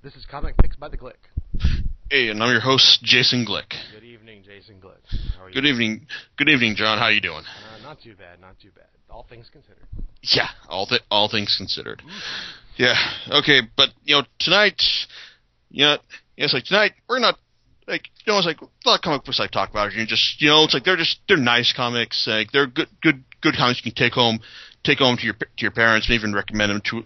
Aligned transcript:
This 0.00 0.14
is 0.14 0.24
Comic 0.24 0.56
Picks 0.58 0.76
by 0.76 0.88
the 0.88 0.96
Glick. 0.96 1.16
Hey, 2.08 2.28
and 2.28 2.40
I'm 2.40 2.52
your 2.52 2.60
host, 2.60 3.00
Jason 3.02 3.44
Glick. 3.44 3.74
Good 3.92 4.04
evening, 4.04 4.44
Jason 4.46 4.76
Glick. 4.76 5.02
How 5.36 5.44
are 5.44 5.48
you? 5.48 5.54
Good 5.54 5.66
evening. 5.66 6.06
Good 6.36 6.48
evening, 6.48 6.76
John. 6.76 6.98
How 6.98 7.06
are 7.06 7.12
you 7.12 7.20
doing? 7.20 7.42
Uh, 7.44 7.82
not 7.82 8.00
too 8.00 8.14
bad, 8.14 8.40
not 8.40 8.60
too 8.60 8.70
bad. 8.76 8.86
All 9.10 9.26
things 9.28 9.48
considered. 9.50 9.86
Yeah, 10.22 10.48
all 10.68 10.86
th- 10.86 11.02
all 11.10 11.28
things 11.28 11.56
considered. 11.58 12.02
Yeah. 12.76 12.94
Okay, 13.28 13.62
but 13.76 13.88
you 14.04 14.14
know 14.14 14.22
tonight, 14.38 14.80
you 15.70 15.84
know, 15.84 15.96
it's 16.36 16.54
like 16.54 16.64
tonight 16.64 16.92
we're 17.08 17.18
not 17.18 17.36
like 17.88 18.02
you 18.24 18.32
know 18.32 18.38
it's 18.38 18.46
like 18.46 18.60
a 18.60 18.88
lot 18.88 18.96
of 18.96 19.02
comic 19.02 19.24
books 19.24 19.40
I 19.40 19.48
talk 19.48 19.70
about. 19.70 19.94
You 19.94 20.06
just 20.06 20.40
you 20.40 20.48
know 20.48 20.62
it's 20.62 20.74
like 20.74 20.84
they're 20.84 20.96
just 20.96 21.18
they're 21.26 21.36
nice 21.36 21.72
comics. 21.76 22.24
Like 22.28 22.52
they're 22.52 22.68
good 22.68 22.88
good 23.02 23.24
good 23.40 23.56
comics 23.56 23.82
you 23.84 23.90
can 23.90 23.96
take 23.96 24.12
home 24.12 24.38
take 24.84 24.98
home 24.98 25.16
to 25.16 25.24
your 25.24 25.34
to 25.34 25.46
your 25.58 25.72
parents 25.72 26.06
and 26.08 26.14
even 26.14 26.32
recommend 26.32 26.70
them 26.70 26.82
to 26.84 27.02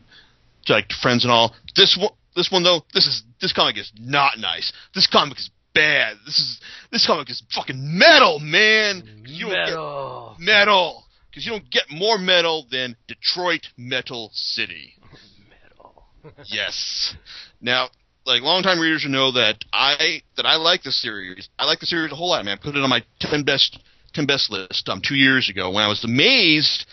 to 0.66 0.72
like 0.74 0.88
to 0.88 0.94
friends 1.00 1.24
and 1.24 1.32
all. 1.32 1.54
This 1.74 1.96
one 1.98 2.12
this 2.36 2.50
one 2.50 2.62
though 2.62 2.82
this 2.94 3.06
is 3.06 3.22
this 3.40 3.52
comic 3.52 3.76
is 3.78 3.92
not 3.98 4.38
nice. 4.38 4.72
This 4.94 5.06
comic 5.06 5.38
is 5.38 5.50
bad. 5.74 6.16
This 6.26 6.38
is 6.38 6.60
this 6.90 7.06
comic 7.06 7.30
is 7.30 7.42
fucking 7.54 7.76
metal, 7.98 8.38
man. 8.38 9.24
You 9.26 9.46
don't 9.46 9.54
get- 9.54 9.64
Metal. 9.66 10.36
metal 10.38 11.04
because 11.30 11.46
you 11.46 11.52
don't 11.52 11.70
get 11.70 11.84
more 11.90 12.18
metal 12.18 12.66
than 12.70 12.96
Detroit 13.08 13.66
Metal 13.78 14.30
City. 14.34 14.94
Metal. 15.48 16.04
yes. 16.46 17.14
Now, 17.60 17.88
like 18.26 18.42
longtime 18.42 18.78
readers 18.80 19.04
will 19.04 19.12
know 19.12 19.32
that 19.32 19.64
I 19.72 20.22
that 20.36 20.46
I 20.46 20.56
like 20.56 20.82
the 20.82 20.92
series. 20.92 21.48
I 21.58 21.64
like 21.66 21.80
the 21.80 21.86
series 21.86 22.12
a 22.12 22.16
whole 22.16 22.28
lot, 22.30 22.44
man. 22.44 22.58
I 22.58 22.62
put 22.62 22.76
it 22.76 22.82
on 22.82 22.90
my 22.90 23.02
ten 23.20 23.42
best 23.44 23.78
ten 24.14 24.26
best 24.26 24.50
list 24.50 24.88
um 24.88 25.00
two 25.06 25.14
years 25.16 25.48
ago 25.48 25.70
when 25.70 25.82
I 25.84 25.88
was 25.88 26.04
amazed 26.04 26.86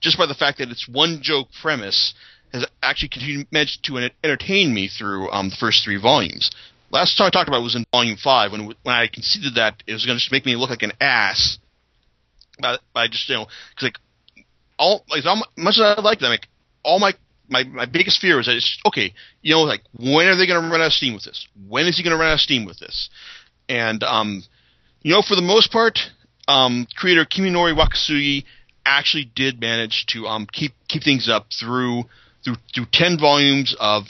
just 0.00 0.18
by 0.18 0.26
the 0.26 0.34
fact 0.34 0.58
that 0.58 0.68
its 0.68 0.86
one 0.88 1.20
joke 1.22 1.48
premise 1.62 2.12
has 2.52 2.66
actually 2.82 3.08
continued 3.08 3.46
managed 3.50 3.84
to 3.84 4.10
entertain 4.24 4.72
me 4.74 4.88
through 4.88 5.30
um 5.30 5.50
the 5.50 5.56
first 5.56 5.84
three 5.84 6.00
volumes. 6.00 6.50
Last 6.90 7.16
time 7.16 7.26
I 7.26 7.30
talked 7.30 7.48
about 7.48 7.60
it 7.60 7.64
was 7.64 7.74
in 7.74 7.84
volume 7.92 8.16
five 8.16 8.52
when 8.52 8.66
when 8.66 8.76
I 8.84 9.08
conceded 9.08 9.54
that 9.56 9.82
it 9.86 9.92
was 9.92 10.06
going 10.06 10.16
to 10.16 10.20
just 10.20 10.32
make 10.32 10.46
me 10.46 10.56
look 10.56 10.70
like 10.70 10.82
an 10.82 10.92
ass 11.00 11.58
by, 12.60 12.78
by 12.94 13.08
just 13.08 13.28
you 13.28 13.34
know 13.34 13.46
because 13.70 13.90
like 13.90 13.98
all 14.78 15.04
like 15.08 15.24
much 15.56 15.74
as 15.74 15.80
I 15.80 16.00
like 16.00 16.20
them, 16.20 16.30
like 16.30 16.48
all 16.82 16.98
my 16.98 17.12
my 17.48 17.64
my 17.64 17.86
biggest 17.86 18.20
fear 18.20 18.36
was 18.36 18.46
that 18.46 18.56
it's 18.56 18.78
okay. 18.86 19.12
You 19.42 19.54
know, 19.54 19.62
like 19.62 19.82
when 19.98 20.26
are 20.26 20.36
they 20.36 20.46
going 20.46 20.62
to 20.62 20.68
run 20.68 20.80
out 20.80 20.88
of 20.88 20.92
steam 20.92 21.14
with 21.14 21.24
this? 21.24 21.46
When 21.68 21.86
is 21.86 21.96
he 21.96 22.02
going 22.02 22.12
to 22.12 22.18
run 22.18 22.30
out 22.30 22.34
of 22.34 22.40
steam 22.40 22.64
with 22.64 22.78
this? 22.78 23.10
And 23.68 24.02
um, 24.02 24.42
you 25.02 25.12
know, 25.12 25.22
for 25.22 25.34
the 25.34 25.42
most 25.42 25.72
part, 25.72 25.98
um, 26.48 26.86
creator 26.96 27.24
Kiminori 27.24 27.74
Wakasugi 27.76 28.44
actually 28.84 29.30
did 29.34 29.60
manage 29.60 30.06
to 30.06 30.26
um 30.26 30.46
keep 30.50 30.72
keep 30.88 31.02
things 31.02 31.28
up 31.28 31.48
through 31.58 32.04
through 32.46 32.56
through 32.74 32.86
ten 32.92 33.18
volumes 33.18 33.74
of 33.80 34.04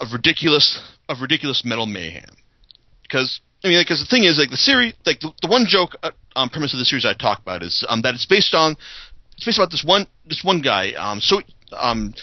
of 0.00 0.12
ridiculous 0.12 0.80
of 1.08 1.20
ridiculous 1.20 1.64
metal 1.64 1.86
mayhem. 1.86 2.24
Because 3.02 3.40
I 3.62 3.68
mean, 3.68 3.80
because 3.80 4.00
the 4.00 4.06
thing 4.06 4.24
is, 4.24 4.38
like 4.38 4.50
the 4.50 4.56
series, 4.56 4.94
like 5.04 5.20
the, 5.20 5.32
the 5.42 5.48
one 5.48 5.66
joke 5.66 5.96
uh, 6.02 6.10
um, 6.36 6.48
premise 6.48 6.72
of 6.72 6.78
the 6.78 6.84
series 6.84 7.04
I 7.04 7.14
talk 7.14 7.40
about 7.40 7.62
is 7.62 7.84
um, 7.88 8.02
that 8.02 8.14
it's 8.14 8.26
based 8.26 8.54
on 8.54 8.76
it's 9.36 9.44
based 9.44 9.58
about 9.58 9.70
this 9.70 9.84
one 9.84 10.06
this 10.26 10.42
one 10.42 10.60
guy 10.60 10.92
um 10.94 11.20
so 11.20 11.40
um 11.76 12.14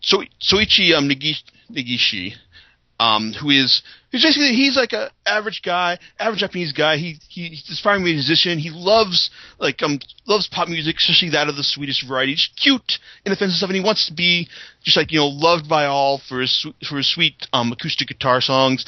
so 0.00 0.22
Soichi 0.42 0.94
um 0.94 1.08
Negishi 1.08 2.34
um 3.00 3.32
who 3.32 3.50
is 3.50 3.82
he's 4.10 4.22
basically 4.22 4.52
he's 4.52 4.76
like 4.76 4.92
a 4.92 5.10
average 5.26 5.62
guy 5.64 5.98
average 6.18 6.40
Japanese 6.40 6.72
guy. 6.72 6.96
He, 6.96 7.18
he 7.28 7.48
he's 7.48 7.70
aspiring 7.70 8.02
musician. 8.04 8.58
He 8.58 8.70
loves 8.70 9.30
like 9.58 9.82
um 9.82 10.00
loves 10.26 10.48
pop 10.48 10.68
music 10.68 10.96
especially 10.98 11.30
that 11.30 11.48
of 11.48 11.56
the 11.56 11.62
Swedish 11.62 12.04
variety. 12.06 12.32
He's 12.32 12.50
cute 12.60 12.98
and 13.24 13.32
offensive 13.32 13.56
stuff 13.56 13.70
and 13.70 13.76
he 13.76 13.84
wants 13.84 14.08
to 14.08 14.14
be 14.14 14.48
just 14.82 14.96
like 14.96 15.12
you 15.12 15.18
know 15.20 15.28
loved 15.28 15.68
by 15.68 15.86
all 15.86 16.18
for 16.28 16.40
his 16.40 16.66
for 16.88 16.96
his 16.96 17.12
sweet 17.12 17.46
um 17.52 17.72
acoustic 17.72 18.08
guitar 18.08 18.40
songs. 18.40 18.84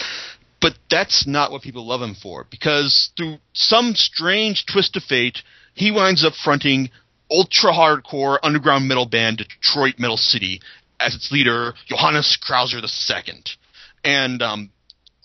But 0.60 0.74
that's 0.90 1.26
not 1.26 1.52
what 1.52 1.62
people 1.62 1.86
love 1.86 2.02
him 2.02 2.14
for 2.14 2.46
because 2.50 3.10
through 3.16 3.38
some 3.54 3.94
strange 3.94 4.66
twist 4.66 4.96
of 4.96 5.02
fate 5.04 5.38
he 5.74 5.90
winds 5.90 6.24
up 6.24 6.34
fronting 6.34 6.90
ultra 7.30 7.72
hardcore 7.72 8.38
underground 8.42 8.88
metal 8.88 9.06
band 9.06 9.38
Detroit 9.38 9.94
Metal 9.98 10.16
City 10.16 10.60
as 10.98 11.14
its 11.14 11.32
leader, 11.32 11.74
Johannes 11.86 12.38
Krauser 12.46 12.82
II. 12.82 13.42
And 14.04 14.42
um, 14.42 14.70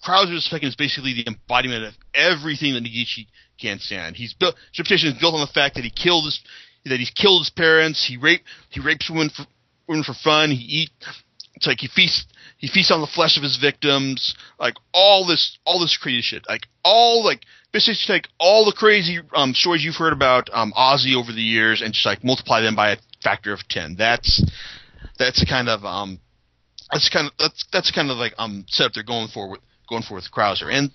Krauser 0.06 0.32
II 0.32 0.68
is 0.68 0.76
basically 0.76 1.14
the 1.14 1.28
embodiment 1.28 1.86
of 1.86 1.94
everything 2.14 2.74
that 2.74 2.84
Negishi 2.84 3.28
can't 3.60 3.82
stand. 3.82 4.16
He's 4.16 4.34
built 4.34 4.56
reputation 4.78 5.10
is 5.10 5.20
built 5.20 5.34
on 5.34 5.42
the 5.42 5.52
fact 5.52 5.76
that 5.76 5.84
he 5.84 5.90
killed 5.90 6.26
his 6.26 6.40
that 6.86 7.00
he's 7.00 7.10
killed 7.10 7.42
his 7.42 7.50
parents. 7.50 8.06
He 8.06 8.18
rape 8.18 8.44
he 8.70 8.80
rapes 8.80 9.10
women 9.10 9.30
for 9.30 9.46
women 9.88 10.04
for 10.04 10.14
fun. 10.14 10.52
He 10.52 10.82
eat 10.82 10.90
it's 11.56 11.68
like 11.68 11.80
he 11.80 11.88
feasts 11.88 12.26
he 12.58 12.68
feasts 12.68 12.92
on 12.92 13.02
the 13.02 13.08
flesh 13.08 13.38
of 13.38 13.44
his 13.44 13.58
victims. 13.58 14.36
Like 14.60 14.76
all 14.94 15.26
this 15.26 15.58
all 15.66 15.80
this 15.80 15.98
crazy 15.98 16.22
shit. 16.22 16.44
Like 16.48 16.68
all 16.84 17.24
like 17.24 17.42
basically 17.72 17.96
take 18.06 18.28
all 18.40 18.66
the 18.66 18.74
crazy 18.74 19.20
um, 19.36 19.54
stories 19.54 19.84
you've 19.84 19.96
heard 19.96 20.14
about 20.14 20.50
um, 20.54 20.74
Ozzy 20.78 21.16
over 21.16 21.32
the 21.32 21.42
years 21.42 21.82
and 21.82 21.94
just 21.94 22.06
like 22.06 22.24
multiply 22.24 22.62
them 22.62 22.76
by 22.76 22.92
a 22.92 22.98
factor 23.24 23.54
of 23.54 23.68
ten. 23.68 23.96
That's 23.98 24.44
that's 25.18 25.40
the 25.40 25.46
kind 25.46 25.70
of 25.70 25.84
um 25.86 26.20
that's 26.96 27.10
kind 27.10 27.28
of 27.28 27.34
that's 27.38 27.66
that's 27.74 27.92
kind 27.92 28.10
of 28.10 28.18
like 28.18 28.34
um 28.38 28.66
setup 28.70 28.94
they're 28.94 29.04
going 29.04 29.28
for 29.28 29.50
with 29.50 29.60
going 29.90 30.02
for 30.02 30.16
with 30.16 30.32
Krauser 30.32 30.72
and 30.72 30.92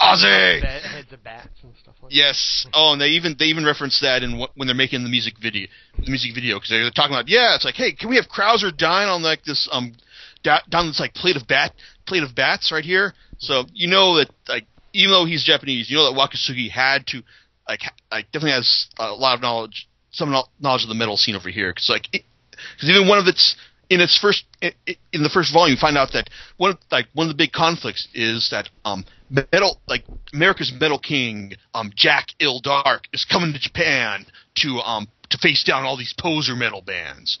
Ozzy. 0.00 0.60
Heads 0.60 1.12
of 1.12 1.22
bats 1.22 1.48
and 1.62 1.72
stuff 1.80 1.94
like 2.02 2.12
Yes. 2.12 2.66
Oh, 2.74 2.92
and 2.92 3.00
they 3.00 3.10
even 3.10 3.36
they 3.38 3.46
even 3.46 3.64
reference 3.64 4.00
that 4.00 4.24
in 4.24 4.40
wh- 4.40 4.56
when 4.58 4.66
they're 4.66 4.74
making 4.74 5.04
the 5.04 5.08
music 5.08 5.34
video, 5.40 5.68
the 5.96 6.10
music 6.10 6.34
video 6.34 6.56
because 6.56 6.70
they're 6.70 6.90
talking 6.90 7.14
about 7.14 7.28
yeah, 7.28 7.54
it's 7.54 7.64
like 7.64 7.76
hey, 7.76 7.92
can 7.92 8.08
we 8.10 8.16
have 8.16 8.26
Krauser 8.26 8.76
dying 8.76 9.08
on 9.08 9.22
like 9.22 9.44
this 9.44 9.68
um 9.70 9.94
da- 10.42 10.66
down 10.68 10.88
this 10.88 10.98
like 10.98 11.14
plate 11.14 11.36
of 11.36 11.46
bat 11.46 11.72
plate 12.06 12.24
of 12.24 12.34
bats 12.34 12.72
right 12.72 12.84
here? 12.84 13.14
So 13.38 13.64
you 13.72 13.86
know 13.86 14.16
that 14.18 14.30
like 14.48 14.66
even 14.92 15.12
though 15.12 15.26
he's 15.26 15.44
Japanese, 15.44 15.88
you 15.88 15.96
know 15.96 16.12
that 16.12 16.18
Wakasugi 16.18 16.68
had 16.70 17.06
to 17.08 17.22
like 17.68 17.80
ha- 17.82 17.94
like 18.10 18.26
definitely 18.32 18.58
has 18.58 18.86
a 18.98 19.12
lot 19.12 19.36
of 19.36 19.42
knowledge, 19.42 19.88
some 20.10 20.34
knowledge 20.58 20.82
of 20.82 20.88
the 20.88 20.94
metal 20.96 21.16
scene 21.16 21.36
over 21.36 21.50
here 21.50 21.70
because 21.70 21.88
like 21.88 22.08
because 22.10 22.88
even 22.88 23.06
one 23.06 23.18
of 23.18 23.28
its 23.28 23.54
in 23.94 24.00
its 24.00 24.18
first 24.18 24.44
in, 24.60 25.22
the 25.22 25.30
first 25.30 25.52
volume, 25.52 25.76
you 25.76 25.80
find 25.80 25.96
out 25.96 26.12
that 26.14 26.28
one 26.56 26.76
like 26.90 27.06
one 27.14 27.28
of 27.28 27.32
the 27.32 27.36
big 27.36 27.52
conflicts 27.52 28.08
is 28.12 28.48
that 28.50 28.68
um 28.84 29.04
metal 29.30 29.80
like 29.86 30.04
America's 30.32 30.72
metal 30.78 30.98
king 30.98 31.54
um 31.74 31.92
Jack 31.94 32.26
Ill 32.40 32.58
Dark 32.60 33.04
is 33.12 33.24
coming 33.24 33.52
to 33.52 33.58
Japan 33.60 34.26
to 34.56 34.78
um 34.80 35.06
to 35.30 35.38
face 35.38 35.62
down 35.62 35.84
all 35.84 35.96
these 35.96 36.12
poser 36.18 36.56
metal 36.56 36.82
bands, 36.82 37.38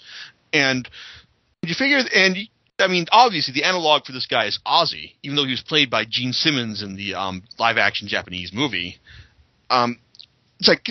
and 0.52 0.88
you 1.62 1.74
figure 1.74 1.98
and. 2.14 2.36
I 2.76 2.88
mean, 2.88 3.06
obviously, 3.12 3.54
the 3.54 3.62
analog 3.62 4.04
for 4.04 4.10
this 4.10 4.26
guy 4.26 4.46
is 4.46 4.58
Ozzy, 4.66 5.12
even 5.22 5.36
though 5.36 5.44
he 5.44 5.52
was 5.52 5.62
played 5.62 5.90
by 5.90 6.04
Gene 6.04 6.32
Simmons 6.32 6.82
in 6.82 6.96
the 6.96 7.14
um, 7.14 7.44
live-action 7.56 8.08
Japanese 8.08 8.52
movie. 8.52 8.98
Um, 9.70 10.00
it's 10.58 10.66
like, 10.66 10.88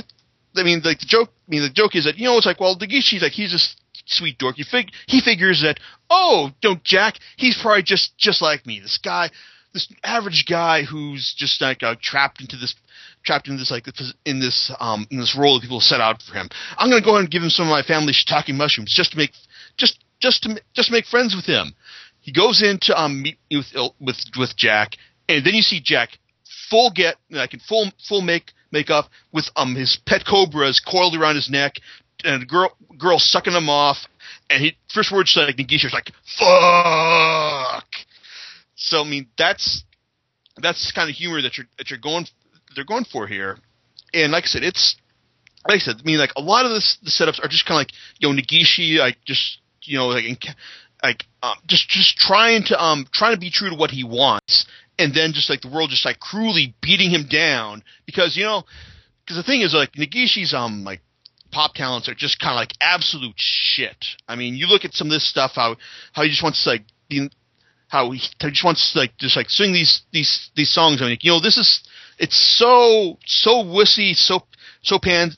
I 0.55 0.63
mean, 0.63 0.79
like 0.85 0.99
the 1.01 1.05
joke. 1.05 1.27
I 1.45 1.51
mean, 1.51 1.61
the 1.61 1.69
joke 1.69 1.97
is 1.97 2.05
that 2.05 2.17
you 2.17 2.23
know, 2.23 2.37
it's 2.37 2.45
like, 2.45 2.61
well, 2.61 2.77
Negishi's 2.77 3.21
like 3.21 3.33
he's 3.33 3.53
s- 3.53 3.75
sweet 4.05 4.37
dork. 4.37 4.57
You 4.57 4.65
fig- 4.69 4.91
he 5.07 5.21
figures 5.21 5.61
that, 5.61 5.79
oh, 6.09 6.51
don't 6.61 6.83
Jack, 6.83 7.15
he's 7.37 7.57
probably 7.61 7.83
just 7.83 8.17
just 8.17 8.41
like 8.41 8.65
me. 8.65 8.79
This 8.79 8.97
guy, 8.97 9.29
this 9.73 9.91
average 10.03 10.45
guy 10.47 10.83
who's 10.83 11.33
just 11.37 11.61
like 11.61 11.83
uh, 11.83 11.95
trapped 12.01 12.41
into 12.41 12.57
this 12.57 12.75
trapped 13.23 13.47
in 13.47 13.57
this 13.57 13.71
like 13.71 13.87
in 14.25 14.39
this 14.39 14.71
um 14.79 15.07
in 15.09 15.19
this 15.19 15.35
role 15.37 15.55
that 15.55 15.61
people 15.61 15.79
set 15.79 16.01
out 16.01 16.21
for 16.21 16.33
him. 16.33 16.49
I'm 16.77 16.89
gonna 16.89 17.01
go 17.01 17.11
ahead 17.11 17.21
and 17.21 17.31
give 17.31 17.43
him 17.43 17.49
some 17.49 17.67
of 17.67 17.71
my 17.71 17.81
family 17.81 18.13
shiitake 18.13 18.53
mushrooms 18.53 18.93
just 18.93 19.11
to 19.11 19.17
make 19.17 19.31
just 19.77 20.03
just 20.21 20.43
to 20.43 20.61
just 20.73 20.91
make 20.91 21.05
friends 21.05 21.35
with 21.35 21.45
him. 21.45 21.73
He 22.21 22.31
goes 22.31 22.61
in 22.61 22.79
to 22.83 22.99
um 22.99 23.21
meet 23.21 23.37
with 23.51 23.73
with 23.99 24.17
with 24.37 24.55
Jack, 24.55 24.97
and 25.27 25.45
then 25.45 25.53
you 25.53 25.61
see 25.61 25.79
Jack 25.81 26.17
full 26.69 26.91
get 26.91 27.15
like 27.29 27.53
in 27.53 27.59
full 27.59 27.91
full 28.07 28.21
make 28.21 28.51
makeup 28.71 29.09
with 29.31 29.49
um 29.55 29.75
his 29.75 29.99
pet 30.05 30.23
cobras 30.25 30.79
coiled 30.79 31.15
around 31.15 31.35
his 31.35 31.49
neck, 31.49 31.75
and 32.23 32.47
girl 32.47 32.75
girl 32.97 33.19
sucking 33.19 33.53
him 33.53 33.69
off, 33.69 33.97
and 34.49 34.63
he 34.63 34.77
first 34.93 35.11
words 35.11 35.35
like 35.35 35.57
Negishi 35.57 35.85
is 35.85 35.93
like 35.93 36.11
fuck. 36.39 37.87
So 38.75 39.01
I 39.01 39.09
mean 39.09 39.27
that's 39.37 39.83
that's 40.61 40.91
kind 40.91 41.09
of 41.09 41.15
humor 41.15 41.41
that 41.41 41.57
you're 41.57 41.67
that 41.77 41.89
you're 41.89 41.99
going 41.99 42.27
they're 42.75 42.85
going 42.85 43.05
for 43.05 43.27
here, 43.27 43.57
and 44.13 44.31
like 44.31 44.45
I 44.45 44.47
said, 44.47 44.63
it's 44.63 44.95
like 45.67 45.75
I 45.75 45.79
said, 45.79 45.95
I 45.99 46.03
mean 46.03 46.19
like 46.19 46.33
a 46.35 46.41
lot 46.41 46.65
of 46.65 46.71
this 46.71 46.97
the 47.03 47.09
setups 47.09 47.43
are 47.43 47.47
just 47.47 47.65
kind 47.65 47.77
of 47.77 47.87
like 47.87 47.91
you 48.19 48.29
know 48.29 48.41
Negishi 48.41 48.97
like 48.97 49.17
just 49.25 49.59
you 49.83 49.97
know 49.97 50.07
like 50.07 50.25
like 51.03 51.25
um, 51.41 51.55
just 51.67 51.89
just 51.89 52.17
trying 52.17 52.63
to 52.65 52.81
um 52.81 53.05
trying 53.13 53.33
to 53.33 53.39
be 53.39 53.51
true 53.51 53.69
to 53.69 53.75
what 53.75 53.91
he 53.91 54.03
wants, 54.03 54.65
and 54.97 55.13
then 55.13 55.33
just 55.33 55.49
like 55.49 55.61
the 55.61 55.69
world 55.69 55.89
just 55.89 56.05
like 56.05 56.19
cruelly 56.19 56.75
beating 56.81 57.09
him 57.09 57.27
down 57.29 57.83
because 58.05 58.35
you 58.37 58.43
know 58.43 58.63
because 59.23 59.37
the 59.37 59.43
thing 59.43 59.61
is 59.61 59.73
like 59.73 59.93
Negishi's 59.93 60.53
um 60.53 60.83
like 60.83 61.01
pop 61.53 61.73
talents 61.75 62.09
are 62.09 62.15
just 62.15 62.39
kind 62.39 62.51
of 62.51 62.57
like 62.57 62.73
absolute 62.81 63.35
shit. 63.37 64.05
I 64.27 64.35
mean, 64.35 64.55
you 64.55 64.67
look 64.67 64.83
at 64.83 64.93
some 64.93 65.07
of 65.07 65.11
this 65.11 65.29
stuff 65.29 65.51
how 65.55 65.77
how 66.11 66.23
he 66.23 66.29
just 66.29 66.43
wants 66.43 66.63
to 66.63 66.71
like 66.71 66.83
be 67.07 67.29
how 67.87 68.11
he, 68.11 68.19
just 68.39 68.63
wants 68.65 68.91
to 68.93 68.99
like 68.99 69.17
just 69.17 69.37
like 69.37 69.49
sing 69.49 69.71
these 69.71 70.01
these 70.11 70.49
these 70.55 70.71
songs. 70.71 71.01
I 71.01 71.05
mean, 71.05 71.17
you 71.21 71.31
know, 71.31 71.39
this 71.39 71.57
is 71.57 71.87
it's 72.17 72.37
so 72.57 73.19
so 73.25 73.63
wussy, 73.63 74.15
so 74.15 74.41
so 74.81 74.99
pan 74.99 75.31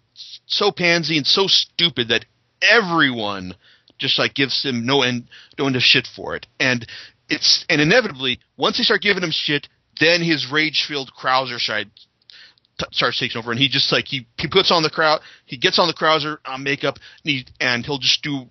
so 0.47 0.71
pansy 0.71 1.17
and 1.17 1.27
so 1.27 1.47
stupid 1.47 2.07
that 2.09 2.25
everyone 2.61 3.55
just 3.97 4.17
like 4.17 4.33
gives 4.33 4.63
him 4.63 4.85
no 4.85 5.01
end 5.01 5.27
no 5.59 5.67
end 5.67 5.75
of 5.75 5.83
shit 5.83 6.07
for 6.07 6.35
it. 6.35 6.47
And 6.59 6.87
it's 7.29 7.65
and 7.69 7.81
inevitably 7.81 8.39
once 8.57 8.77
they 8.77 8.83
start 8.83 9.01
giving 9.01 9.23
him 9.23 9.31
shit, 9.31 9.67
then 9.99 10.21
his 10.21 10.49
rage 10.51 10.85
filled 10.87 11.11
Krauser 11.13 11.59
side 11.59 11.91
t- 12.79 12.85
starts 12.91 13.19
taking 13.19 13.37
over, 13.37 13.51
and 13.51 13.59
he 13.59 13.67
just 13.67 13.91
like 13.91 14.05
he 14.07 14.27
he 14.37 14.47
puts 14.47 14.71
on 14.71 14.83
the 14.83 14.89
crowd, 14.89 15.21
he 15.45 15.57
gets 15.57 15.79
on 15.79 15.87
the 15.87 15.93
Krauser 15.93 16.37
um, 16.45 16.63
makeup, 16.63 16.97
and, 17.23 17.31
he, 17.31 17.45
and 17.59 17.85
he'll 17.85 17.99
just 17.99 18.21
do 18.23 18.45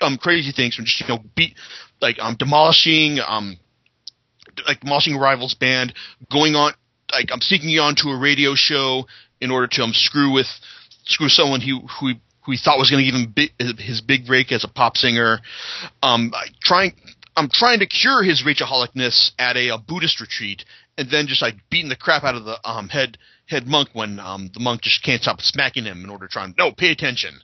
um 0.00 0.16
crazy 0.16 0.52
things 0.52 0.74
from 0.74 0.84
just 0.84 1.00
you 1.00 1.08
know 1.08 1.18
beat 1.34 1.54
like 2.00 2.16
um 2.20 2.36
demolishing 2.38 3.18
um 3.26 3.58
like 4.66 4.80
demolishing 4.80 5.16
rival's 5.16 5.54
band, 5.54 5.94
going 6.30 6.54
on 6.54 6.72
like 7.12 7.30
I'm 7.32 7.40
sneaking 7.40 7.78
onto 7.78 8.08
a 8.08 8.18
radio 8.18 8.54
show 8.54 9.06
in 9.40 9.50
order 9.50 9.66
to 9.68 9.82
um 9.82 9.92
screw 9.92 10.32
with 10.32 10.46
screw 11.04 11.28
someone 11.28 11.60
who 11.60 11.80
who 11.80 12.08
he, 12.08 12.20
who 12.44 12.52
he 12.52 12.58
thought 12.58 12.78
was 12.78 12.90
going 12.90 13.04
to 13.04 13.10
give 13.10 13.58
him 13.58 13.76
his 13.78 14.00
big 14.00 14.26
break 14.26 14.52
as 14.52 14.64
a 14.64 14.68
pop 14.68 14.96
singer. 14.96 15.40
Um, 16.02 16.32
trying 16.62 16.94
I'm 17.36 17.48
trying 17.52 17.80
to 17.80 17.86
cure 17.86 18.22
his 18.22 18.42
rageaholicness 18.42 19.32
at 19.38 19.56
a, 19.56 19.68
a, 19.68 19.78
Buddhist 19.78 20.20
retreat, 20.20 20.64
and 20.96 21.08
then 21.10 21.28
just 21.28 21.40
like 21.40 21.54
beating 21.70 21.88
the 21.88 21.96
crap 21.96 22.24
out 22.24 22.34
of 22.34 22.44
the 22.44 22.58
um, 22.68 22.88
head 22.88 23.16
head 23.48 23.66
monk 23.66 23.88
when 23.92 24.18
um, 24.20 24.50
the 24.52 24.60
monk 24.60 24.82
just 24.82 25.02
can't 25.02 25.22
stop 25.22 25.40
smacking 25.40 25.84
him 25.84 26.04
in 26.04 26.10
order 26.10 26.26
to 26.26 26.32
try 26.32 26.44
and 26.44 26.54
no 26.56 26.70
pay 26.70 26.90
attention. 26.90 27.40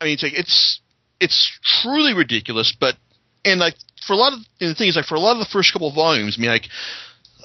I 0.00 0.04
mean, 0.04 0.14
it's 0.14 0.22
like 0.22 0.38
it's 0.38 0.80
it's 1.20 1.58
truly 1.82 2.14
ridiculous, 2.14 2.74
but 2.78 2.96
and 3.44 3.60
like 3.60 3.74
for 4.06 4.12
a 4.12 4.16
lot 4.16 4.32
of 4.32 4.40
and 4.60 4.70
the 4.70 4.74
thing 4.74 4.88
is 4.88 4.96
like 4.96 5.06
for 5.06 5.14
a 5.14 5.20
lot 5.20 5.32
of 5.32 5.38
the 5.38 5.50
first 5.52 5.72
couple 5.72 5.88
of 5.88 5.94
volumes, 5.94 6.36
I 6.38 6.40
mean 6.40 6.50
like 6.50 6.68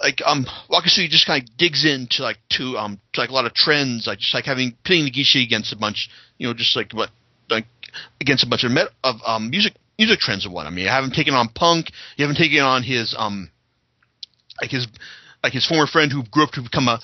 like 0.01 0.21
um 0.25 0.45
Wakasugi 0.69 1.09
just 1.09 1.25
kind 1.25 1.43
of 1.43 1.57
digs 1.57 1.85
into 1.85 2.23
like 2.23 2.37
to 2.51 2.77
um 2.77 2.99
to 3.13 3.21
like 3.21 3.29
a 3.29 3.33
lot 3.33 3.45
of 3.45 3.53
trends, 3.53 4.07
like 4.07 4.19
just 4.19 4.33
like 4.33 4.45
having 4.45 4.75
pitting 4.83 5.05
the 5.05 5.11
Negishi 5.11 5.43
against 5.43 5.73
a 5.73 5.77
bunch, 5.77 6.09
you 6.37 6.47
know, 6.47 6.53
just 6.53 6.75
like 6.75 6.91
what 6.93 7.09
like 7.49 7.65
against 8.19 8.43
a 8.43 8.47
bunch 8.47 8.63
of 8.63 8.71
met, 8.71 8.89
of 9.03 9.15
um 9.25 9.49
music 9.49 9.73
music 9.97 10.19
trends 10.19 10.45
and 10.45 10.53
what. 10.53 10.67
I 10.67 10.69
mean, 10.69 10.85
you 10.85 10.89
haven't 10.89 11.13
taken 11.13 11.33
on 11.33 11.49
punk, 11.49 11.91
you 12.17 12.23
haven't 12.23 12.37
taken 12.37 12.59
on 12.59 12.83
his 12.83 13.15
um 13.17 13.49
like 14.61 14.71
his 14.71 14.87
like 15.43 15.53
his 15.53 15.65
former 15.65 15.87
friend 15.87 16.11
who 16.11 16.23
grew 16.23 16.43
up 16.43 16.51
to 16.51 16.61
become 16.61 16.87
a 16.87 16.99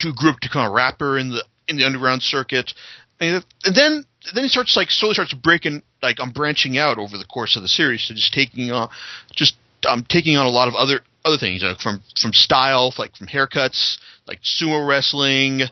to 0.00 0.12
grew 0.12 0.30
up 0.30 0.40
to 0.40 0.48
become 0.48 0.66
a 0.66 0.70
rapper 0.70 1.18
in 1.18 1.30
the 1.30 1.44
in 1.68 1.76
the 1.76 1.84
underground 1.84 2.22
circuit, 2.22 2.72
and, 3.20 3.44
and 3.64 3.74
then 3.74 4.04
then 4.34 4.44
he 4.44 4.48
starts 4.48 4.76
like 4.76 4.90
slowly 4.90 5.14
starts 5.14 5.34
breaking 5.34 5.82
like 6.02 6.18
I'm 6.20 6.32
branching 6.32 6.78
out 6.78 6.98
over 6.98 7.18
the 7.18 7.24
course 7.24 7.56
of 7.56 7.62
the 7.62 7.68
series 7.68 8.06
to 8.06 8.14
just 8.14 8.32
taking 8.32 8.70
on 8.70 8.88
just 9.34 9.56
um 9.88 10.04
taking 10.08 10.36
on 10.36 10.46
a 10.46 10.50
lot 10.50 10.68
of 10.68 10.74
other 10.74 11.00
other 11.24 11.38
things, 11.38 11.62
from 11.80 12.02
from 12.20 12.32
style, 12.32 12.92
like 12.98 13.16
from 13.16 13.26
haircuts, 13.26 13.98
like 14.26 14.40
sumo 14.42 14.86
wrestling. 14.86 15.62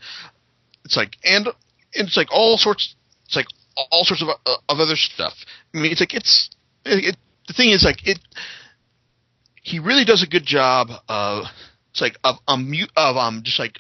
It's 0.85 0.97
like 0.97 1.17
and, 1.25 1.47
and 1.47 1.55
it's 2.09 2.17
like 2.17 2.29
all 2.31 2.57
sorts. 2.57 2.95
It's 3.27 3.37
like 3.37 3.47
all 3.91 4.05
sorts 4.05 4.23
of 4.23 4.29
uh, 4.29 4.57
of 4.69 4.81
other 4.81 4.97
stuff. 4.97 5.35
I 5.75 5.79
mean, 5.79 5.93
it's 5.93 6.01
like 6.01 6.15
it's 6.15 6.51
it, 6.85 7.05
it, 7.05 7.17
the 7.47 7.53
thing 7.53 7.71
is 7.71 7.85
like 7.85 8.07
it. 8.07 8.19
He 9.63 9.79
really 9.79 10.05
does 10.05 10.23
a 10.23 10.27
good 10.27 10.45
job 10.45 10.89
of 11.09 11.45
it's 11.91 12.01
like 12.01 12.17
of 12.25 12.37
um 12.49 12.73
of 12.97 13.17
um 13.17 13.43
just 13.45 13.59
like 13.59 13.79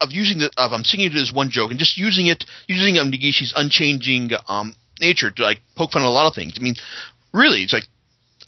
of 0.00 0.12
using 0.12 0.38
the 0.38 0.50
of 0.56 0.72
I'm 0.72 0.80
um 0.80 0.84
singing 0.84 1.12
it 1.12 1.16
as 1.16 1.32
one 1.32 1.50
joke 1.50 1.70
and 1.70 1.78
just 1.78 1.96
using 1.96 2.26
it 2.26 2.44
using 2.68 2.98
um 2.98 3.10
Negishi's 3.10 3.52
unchanging 3.56 4.30
um 4.48 4.74
nature 5.00 5.30
to 5.30 5.42
like 5.42 5.60
poke 5.76 5.92
fun 5.92 6.02
at 6.02 6.06
a 6.06 6.10
lot 6.10 6.26
of 6.26 6.34
things. 6.34 6.54
I 6.58 6.62
mean, 6.62 6.76
really, 7.32 7.62
it's 7.62 7.72
like 7.72 7.84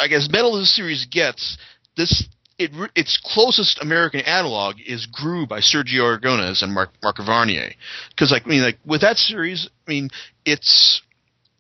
I 0.01 0.09
guess 0.09 0.29
metal 0.31 0.57
as 0.57 0.65
a 0.65 0.67
series 0.67 1.07
gets 1.07 1.59
this 1.97 2.29
it, 2.59 2.73
its 2.97 3.21
closest 3.23 3.81
American 3.81 4.21
analog 4.21 4.77
is 4.85 5.07
Groo 5.07 5.47
by 5.49 5.61
Sergio 5.61 6.19
Aragonés 6.19 6.63
and 6.63 6.73
Mark 6.73 6.91
Mark 7.03 7.17
Evanier. 7.17 7.75
Because 8.11 8.31
like 8.31 8.47
I 8.47 8.49
mean 8.49 8.63
like 8.63 8.79
with 8.85 9.03
that 9.03 9.17
series, 9.17 9.69
I 9.87 9.91
mean 9.91 10.11
it's 10.45 11.03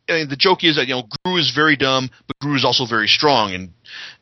I 0.08 0.12
mean, 0.14 0.28
the 0.28 0.36
joke 0.36 0.64
is 0.64 0.76
that 0.76 0.88
you 0.88 0.94
know 0.94 1.04
Groo 1.24 1.38
is 1.38 1.52
very 1.54 1.76
dumb, 1.76 2.10
but 2.26 2.36
Groo 2.42 2.56
is 2.56 2.64
also 2.64 2.86
very 2.86 3.08
strong, 3.08 3.52
and 3.52 3.70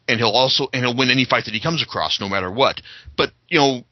and 0.08 0.18
he'll 0.18 0.30
also 0.30 0.68
and 0.72 0.84
he'll 0.84 0.96
win 0.96 1.10
any 1.10 1.24
fight 1.24 1.44
that 1.44 1.54
he 1.54 1.60
comes 1.60 1.82
across, 1.82 2.20
no 2.20 2.28
matter 2.28 2.50
what. 2.50 2.80
But 3.16 3.32
you 3.48 3.58
know 3.58 3.84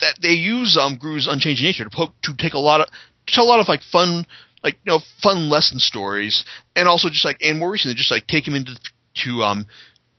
that 0.00 0.16
they 0.20 0.32
use 0.32 0.76
um 0.76 0.96
Groo's 0.96 1.26
unchanging 1.26 1.64
nature 1.64 1.84
to 1.84 1.90
poke, 1.90 2.14
to 2.22 2.34
take 2.36 2.54
a 2.54 2.58
lot 2.58 2.80
of 2.80 2.88
to 2.88 3.34
tell 3.34 3.44
a 3.44 3.48
lot 3.48 3.60
of 3.60 3.68
like 3.68 3.82
fun 3.82 4.26
like 4.62 4.74
you 4.84 4.92
know 4.92 5.00
fun 5.22 5.48
lesson 5.48 5.78
stories, 5.78 6.44
and 6.74 6.88
also 6.88 7.08
just 7.08 7.24
like 7.24 7.38
and 7.40 7.58
more 7.58 7.70
recently 7.70 7.94
just 7.94 8.10
like 8.10 8.26
take 8.26 8.46
him 8.46 8.54
into 8.54 8.76
to 9.24 9.42
um 9.42 9.66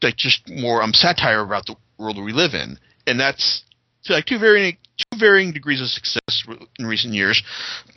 like 0.01 0.16
just 0.16 0.50
more 0.50 0.81
um 0.81 0.94
satire 0.94 1.42
about 1.42 1.66
the 1.66 1.75
world 1.98 2.24
we 2.24 2.33
live 2.33 2.54
in, 2.54 2.77
and 3.07 3.19
that's 3.19 3.63
like 4.10 4.25
two 4.25 4.39
varying 4.39 4.77
two 4.98 5.19
varying 5.19 5.51
degrees 5.51 5.81
of 5.81 5.88
success 5.88 6.44
in 6.80 6.86
recent 6.86 7.13
years. 7.13 7.42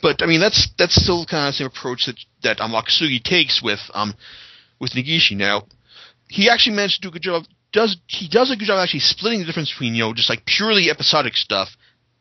But 0.01 0.21
I 0.21 0.25
mean, 0.25 0.39
that's 0.39 0.69
that's 0.77 0.95
still 0.95 1.25
kind 1.25 1.47
of 1.47 1.53
the 1.53 1.57
same 1.57 1.67
approach 1.67 2.05
that 2.05 2.19
that 2.43 2.61
um, 2.61 2.71
Wakasugi 2.71 3.23
takes 3.23 3.61
with 3.61 3.79
um 3.93 4.13
with 4.79 4.91
Negishi. 4.91 5.35
Now, 5.35 5.63
he 6.27 6.49
actually 6.49 6.75
managed 6.75 6.95
to 6.95 7.01
do 7.01 7.09
a 7.09 7.11
good 7.11 7.21
job. 7.21 7.43
Does 7.71 7.97
he 8.07 8.27
does 8.27 8.51
a 8.51 8.55
good 8.55 8.65
job 8.65 8.81
actually 8.81 9.01
splitting 9.01 9.39
the 9.39 9.45
difference 9.45 9.71
between 9.71 9.95
you 9.95 10.03
know 10.03 10.13
just 10.13 10.29
like 10.29 10.45
purely 10.45 10.89
episodic 10.89 11.35
stuff 11.35 11.69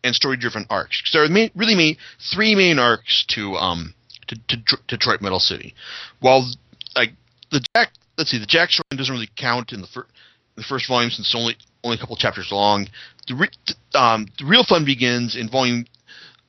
and 0.05 0.15
story 0.15 0.37
driven 0.37 0.67
arcs? 0.69 1.01
Because 1.01 1.13
there 1.13 1.25
are 1.25 1.29
main, 1.29 1.51
really 1.55 1.75
main, 1.75 1.97
three 2.35 2.55
main 2.55 2.79
arcs 2.79 3.25
to 3.31 3.55
um 3.55 3.95
to, 4.29 4.37
to, 4.49 4.79
Detroit 4.87 5.23
Metal 5.23 5.41
City. 5.41 5.75
While 6.21 6.51
like 6.95 7.11
the 7.51 7.65
Jack, 7.75 7.93
let's 8.19 8.31
see, 8.31 8.39
the 8.39 8.47
Jack 8.47 8.71
story 8.71 8.85
doesn't 8.95 9.13
really 9.13 9.31
count 9.37 9.73
in 9.73 9.81
the 9.81 9.87
first 9.87 10.11
the 10.57 10.63
first 10.65 10.89
volume 10.89 11.11
since 11.11 11.29
it's 11.29 11.35
only 11.35 11.57
only 11.85 11.97
a 11.97 12.01
couple 12.01 12.17
chapters 12.17 12.49
long. 12.51 12.89
The, 13.29 13.35
re- 13.35 13.75
um, 13.95 14.27
the 14.39 14.45
real 14.45 14.65
fun 14.65 14.85
begins 14.85 15.37
in 15.37 15.49
volume 15.49 15.87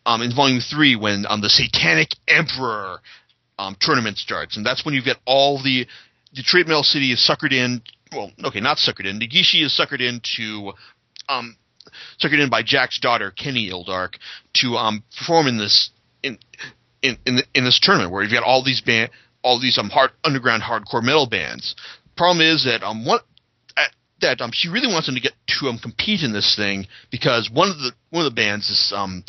um, 0.05 0.21
in 0.21 0.35
volume 0.35 0.59
three 0.59 0.95
when 0.95 1.25
um, 1.29 1.41
the 1.41 1.49
Satanic 1.49 2.09
Emperor 2.27 2.99
um, 3.57 3.75
tournament 3.79 4.17
starts, 4.17 4.57
and 4.57 4.65
that's 4.65 4.83
when 4.83 4.93
you 4.93 5.03
get 5.03 5.17
all 5.25 5.61
the 5.61 5.85
Detroit 6.33 6.67
Metal 6.67 6.83
City 6.83 7.11
is 7.11 7.19
suckered 7.19 7.53
in. 7.53 7.81
Well, 8.11 8.31
okay, 8.45 8.59
not 8.59 8.77
suckered 8.77 9.05
in. 9.05 9.19
Negishi 9.19 9.63
is 9.63 9.79
suckered 9.79 10.01
into 10.01 10.73
um, 11.27 11.55
suckered 12.21 12.41
in 12.43 12.49
by 12.49 12.63
Jack's 12.63 12.99
daughter 12.99 13.31
Kenny 13.31 13.69
Ildark 13.69 14.15
to 14.55 14.75
um, 14.75 15.03
perform 15.17 15.47
in 15.47 15.57
this 15.57 15.91
in 16.23 16.37
in 17.01 17.17
in, 17.25 17.39
in 17.53 17.65
this 17.65 17.79
tournament 17.79 18.11
where 18.11 18.23
you've 18.23 18.31
got 18.31 18.43
all 18.43 18.63
these 18.63 18.81
band 18.81 19.11
all 19.43 19.59
these 19.59 19.77
um 19.77 19.89
hard 19.89 20.11
underground 20.23 20.63
hardcore 20.63 21.03
metal 21.03 21.27
bands. 21.27 21.75
Problem 22.17 22.45
is 22.45 22.65
that 22.65 22.83
um 22.83 23.05
what 23.05 23.23
that 24.21 24.41
um, 24.41 24.51
she 24.53 24.69
really 24.69 24.87
wants 24.87 25.07
him 25.07 25.15
to 25.15 25.21
get 25.21 25.33
to 25.47 25.67
um, 25.67 25.79
compete 25.79 26.21
in 26.23 26.33
this 26.33 26.55
thing 26.55 26.87
because 27.11 27.49
one 27.51 27.69
of 27.69 27.77
the 27.77 27.91
one 28.09 28.25
of 28.25 28.31
the 28.31 28.35
bands 28.35 28.69
is 28.69 28.93
um, 28.95 29.23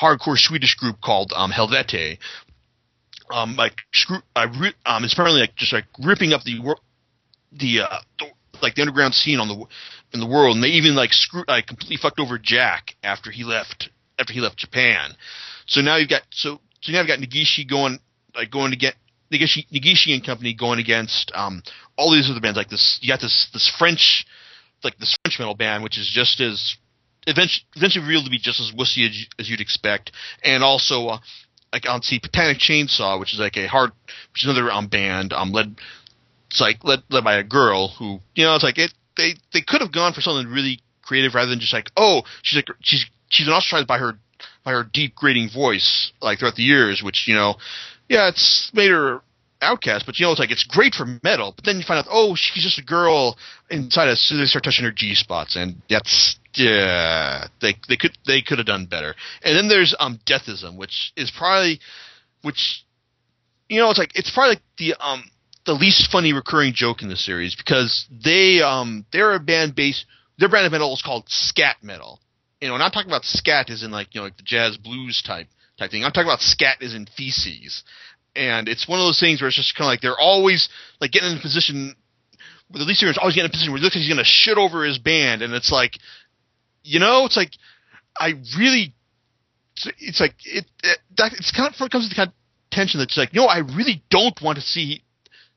hardcore 0.00 0.36
Swedish 0.36 0.74
group 0.74 1.00
called 1.00 1.32
um, 1.34 1.50
Helvete. 1.50 2.18
Um, 3.30 3.56
like 3.56 3.74
screw, 3.94 4.18
I 4.36 4.44
re- 4.44 4.74
um, 4.84 5.04
it's 5.04 5.14
apparently 5.14 5.40
like 5.40 5.54
just 5.56 5.72
like 5.72 5.86
ripping 6.02 6.32
up 6.32 6.42
the 6.42 6.58
the, 7.52 7.80
uh, 7.80 7.98
the 8.18 8.26
like 8.62 8.76
the 8.76 8.82
underground 8.82 9.14
scene 9.14 9.40
on 9.40 9.48
the 9.48 9.66
in 10.14 10.20
the 10.20 10.26
world, 10.26 10.54
and 10.54 10.64
they 10.64 10.68
even 10.68 10.94
like 10.94 11.12
screw 11.12 11.44
like 11.48 11.66
completely 11.66 11.96
fucked 11.96 12.20
over 12.20 12.38
Jack 12.38 12.94
after 13.02 13.30
he 13.30 13.44
left 13.44 13.90
after 14.18 14.32
he 14.32 14.40
left 14.40 14.56
Japan. 14.56 15.12
So 15.66 15.80
now 15.80 15.96
you've 15.96 16.08
got 16.08 16.22
so 16.30 16.60
so 16.80 16.92
now 16.92 17.00
you've 17.00 17.08
got 17.08 17.18
Negishi 17.18 17.68
going 17.68 17.98
like 18.34 18.50
going 18.50 18.70
to 18.70 18.76
get 18.76 18.94
Negishi, 19.32 19.66
Negishi 19.70 20.14
and 20.14 20.24
company 20.24 20.54
going 20.54 20.78
against 20.78 21.32
um, 21.34 21.62
all 21.96 22.12
these 22.12 22.30
other 22.30 22.40
bands 22.40 22.56
like 22.56 22.68
this. 22.68 22.98
You 23.02 23.08
got 23.08 23.20
this 23.20 23.48
this 23.52 23.70
French 23.78 24.26
like 24.84 24.98
this 24.98 25.16
French 25.24 25.38
metal 25.38 25.54
band, 25.54 25.82
which 25.82 25.98
is 25.98 26.10
just 26.12 26.40
as 26.40 26.76
eventually, 27.26 27.64
eventually 27.76 28.04
revealed 28.04 28.24
to 28.24 28.30
be 28.30 28.38
just 28.38 28.60
as 28.60 28.72
wussy 28.72 29.08
as, 29.08 29.26
as 29.38 29.50
you'd 29.50 29.60
expect, 29.60 30.12
and 30.44 30.62
also 30.62 31.06
uh, 31.06 31.18
like 31.72 31.88
on 31.88 32.02
see 32.02 32.20
Panic 32.20 32.58
Chainsaw, 32.58 33.18
which 33.18 33.32
is 33.32 33.40
like 33.40 33.56
a 33.56 33.66
hard, 33.66 33.92
which 34.32 34.44
is 34.44 34.50
another 34.50 34.70
um, 34.70 34.88
band 34.88 35.32
um 35.32 35.52
led, 35.52 35.76
it's 36.52 36.60
like 36.60 36.84
led 36.84 37.02
led 37.10 37.24
by 37.24 37.36
a 37.36 37.42
girl 37.42 37.88
who 37.88 38.20
you 38.36 38.44
know 38.44 38.54
it's 38.54 38.62
like 38.62 38.78
it 38.78 38.92
they 39.16 39.34
they 39.52 39.62
could 39.62 39.80
have 39.80 39.92
gone 39.92 40.12
for 40.12 40.20
something 40.20 40.52
really 40.52 40.78
creative 41.02 41.34
rather 41.34 41.50
than 41.50 41.58
just 41.58 41.72
like 41.72 41.90
oh 41.96 42.22
she's 42.42 42.56
like 42.56 42.68
she's 42.80 43.04
she's 43.28 43.48
ostracized 43.48 43.88
by 43.88 43.98
her 43.98 44.12
by 44.64 44.70
her 44.72 44.84
deep 44.84 45.14
grating 45.14 45.48
voice 45.48 46.12
like 46.20 46.38
throughout 46.38 46.54
the 46.54 46.62
years, 46.62 47.02
which 47.02 47.24
you 47.26 47.34
know 47.34 47.56
yeah, 48.08 48.28
it's 48.28 48.70
made 48.74 48.90
her 48.90 49.22
outcast, 49.62 50.04
but 50.06 50.18
you 50.18 50.26
know, 50.26 50.32
it's 50.32 50.40
like 50.40 50.50
it's 50.50 50.64
great 50.64 50.94
for 50.94 51.06
metal. 51.22 51.52
But 51.54 51.64
then 51.64 51.78
you 51.78 51.84
find 51.86 51.98
out, 51.98 52.10
oh, 52.10 52.34
she's 52.34 52.62
just 52.62 52.78
a 52.78 52.84
girl 52.84 53.38
inside 53.70 54.08
us. 54.08 54.20
So 54.20 54.36
they 54.36 54.44
start 54.44 54.64
touching 54.64 54.84
her 54.84 54.92
G 54.92 55.14
spots, 55.14 55.56
and 55.56 55.80
that's 55.88 56.36
yeah, 56.54 57.46
they 57.60 57.74
they 57.88 57.96
could 57.96 58.16
they 58.26 58.42
could 58.42 58.58
have 58.58 58.66
done 58.66 58.86
better. 58.86 59.14
And 59.42 59.56
then 59.56 59.68
there's 59.68 59.94
um 59.98 60.20
Deathism, 60.26 60.76
which 60.76 61.12
is 61.16 61.30
probably 61.30 61.80
which 62.42 62.84
you 63.68 63.80
know, 63.80 63.88
it's 63.88 63.98
like 63.98 64.12
it's 64.14 64.30
probably 64.30 64.56
like 64.56 64.62
the 64.78 64.94
um 65.00 65.24
the 65.64 65.72
least 65.72 66.10
funny 66.10 66.32
recurring 66.32 66.72
joke 66.74 67.02
in 67.02 67.08
the 67.08 67.16
series 67.16 67.54
because 67.54 68.06
they 68.10 68.60
um 68.60 69.06
they're 69.12 69.34
a 69.34 69.40
band 69.40 69.74
based 69.74 70.06
their 70.38 70.48
brand 70.48 70.66
of 70.66 70.72
metal 70.72 70.92
is 70.92 71.02
called 71.02 71.24
scat 71.28 71.76
metal. 71.82 72.20
You 72.60 72.68
know, 72.68 72.74
and 72.74 72.82
I'm 72.82 72.90
talking 72.90 73.10
about 73.10 73.24
scat 73.24 73.70
is 73.70 73.82
in 73.82 73.90
like 73.90 74.14
you 74.14 74.20
know 74.20 74.24
like 74.24 74.36
the 74.36 74.42
jazz 74.42 74.76
blues 74.76 75.22
type 75.24 75.48
type 75.78 75.90
thing. 75.90 76.04
I'm 76.04 76.12
talking 76.12 76.28
about 76.28 76.40
scat 76.40 76.78
is 76.80 76.94
in 76.94 77.06
feces, 77.06 77.84
and 78.34 78.68
it's 78.68 78.88
one 78.88 78.98
of 78.98 79.04
those 79.04 79.20
things 79.20 79.40
where 79.40 79.48
it's 79.48 79.56
just 79.56 79.74
kind 79.76 79.86
of 79.86 79.92
like 79.92 80.00
they're 80.00 80.18
always 80.18 80.68
like 81.00 81.12
getting 81.12 81.32
in 81.32 81.38
a 81.38 81.40
position. 81.40 81.94
Where 82.70 82.78
the 82.78 82.84
lead 82.84 82.96
singer 82.96 83.10
is 83.10 83.18
always 83.18 83.34
getting 83.34 83.46
in 83.46 83.50
a 83.50 83.52
position 83.52 83.72
where 83.72 83.78
he 83.78 83.84
looks 83.84 83.96
like 83.96 84.02
he's 84.02 84.08
going 84.08 84.24
to 84.24 84.24
shit 84.24 84.56
over 84.56 84.84
his 84.84 84.98
band, 84.98 85.42
and 85.42 85.52
it's 85.52 85.70
like, 85.70 85.98
you 86.82 87.00
know, 87.00 87.26
it's 87.26 87.36
like 87.36 87.50
I 88.16 88.34
really, 88.58 88.94
it's 89.98 90.20
like 90.20 90.34
it, 90.44 90.64
it 90.82 90.98
that 91.18 91.32
it's 91.34 91.50
kind 91.50 91.68
of 91.68 91.80
it 91.80 91.90
comes 91.90 92.08
to 92.08 92.08
the 92.08 92.14
kind 92.14 92.28
of 92.28 92.34
tension 92.70 92.98
that's 93.00 93.16
like, 93.16 93.34
you 93.34 93.40
no, 93.40 93.46
I 93.46 93.58
really 93.58 94.02
don't 94.08 94.40
want 94.40 94.56
to 94.56 94.64
see 94.64 95.02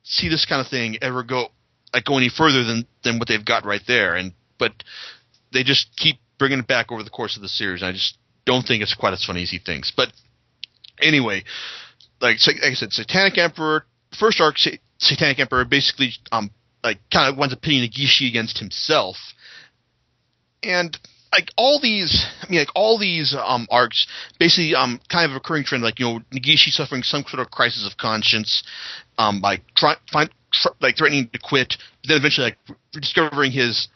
see 0.06 0.30
this 0.30 0.46
kind 0.46 0.62
of 0.62 0.68
thing 0.68 0.98
ever 1.02 1.24
go 1.24 1.48
like 1.94 2.06
go 2.06 2.18
any 2.18 2.30
further 2.30 2.64
than 2.64 2.88
than 3.04 3.20
what 3.20 3.28
they've 3.28 3.44
got 3.44 3.66
right 3.66 3.82
there. 3.88 4.16
And 4.16 4.34
but 4.58 4.72
they 5.52 5.64
just 5.64 5.90
keep 5.98 6.18
bringing 6.38 6.60
it 6.60 6.68
back 6.68 6.92
over 6.92 7.04
the 7.04 7.10
course 7.10 7.36
of 7.36 7.42
the 7.42 7.50
series. 7.50 7.82
And 7.82 7.90
I 7.90 7.92
just 7.92 8.18
don't 8.46 8.66
think 8.66 8.82
it's 8.82 8.94
quite 8.94 9.14
as 9.14 9.26
funny 9.26 9.44
as 9.44 9.50
he 9.50 9.60
thinks. 9.60 9.92
But 9.96 10.10
anyway, 11.02 11.44
like, 12.22 12.38
like 12.46 12.58
I 12.64 12.74
said, 12.74 12.94
Satanic 12.94 13.38
Emperor, 13.38 13.86
first 14.18 14.40
arc, 14.40 14.58
Satanic 15.00 15.40
Emperor 15.40 15.66
basically 15.66 16.14
um 16.32 16.52
like 16.84 17.00
kind 17.12 17.32
of 17.32 17.38
winds 17.38 17.54
up 17.54 17.62
pitting 17.62 17.82
Negishi 17.82 18.28
against 18.30 18.60
himself, 18.60 19.18
and 20.62 20.98
like 21.36 21.52
all 21.58 21.80
these, 21.82 22.26
I 22.42 22.50
mean, 22.50 22.60
like 22.60 22.70
all 22.76 22.98
these 22.98 23.36
um, 23.38 23.68
arcs, 23.70 24.08
basically, 24.40 24.74
um, 24.74 25.02
kind 25.10 25.26
of 25.26 25.32
a 25.32 25.34
recurring 25.36 25.66
trend, 25.66 25.84
like 25.84 26.00
you 26.00 26.06
know, 26.06 26.20
Negishi 26.34 26.70
suffering 26.70 27.04
some 27.04 27.26
sort 27.28 27.42
of 27.42 27.52
crisis 27.52 27.86
of 27.86 27.98
conscience, 27.98 28.64
um, 29.18 29.42
by 29.42 29.62
try, 29.76 29.96
find, 30.12 30.30
like 30.80 30.98
threatening 30.98 31.30
to 31.34 31.40
quit, 31.40 31.76
but 32.02 32.08
then 32.08 32.18
eventually 32.18 32.46
like 32.46 32.78
discovering 32.94 33.52
his, 33.52 33.90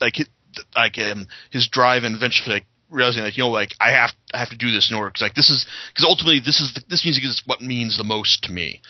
like 0.00 0.16
his, 0.16 0.28
like 0.74 0.98
um, 0.98 1.28
his 1.52 1.68
drive, 1.68 2.02
and 2.02 2.16
eventually 2.16 2.54
like 2.54 2.66
realizing 2.90 3.22
like 3.22 3.36
you 3.36 3.44
know 3.44 3.50
like 3.50 3.70
I 3.80 3.92
have 3.92 4.10
I 4.34 4.38
have 4.38 4.50
to 4.50 4.56
do 4.56 4.72
this 4.72 4.90
in 4.90 4.96
order 4.96 5.10
because 5.10 5.22
like 5.22 5.34
this 5.34 5.48
is 5.48 5.64
because 5.92 6.04
ultimately 6.04 6.40
this 6.40 6.60
is 6.60 6.74
the, 6.74 6.82
this 6.88 7.04
music 7.04 7.24
is 7.24 7.40
what 7.46 7.60
means 7.60 7.96
the 7.96 8.04
most 8.04 8.42
to 8.44 8.52
me, 8.52 8.82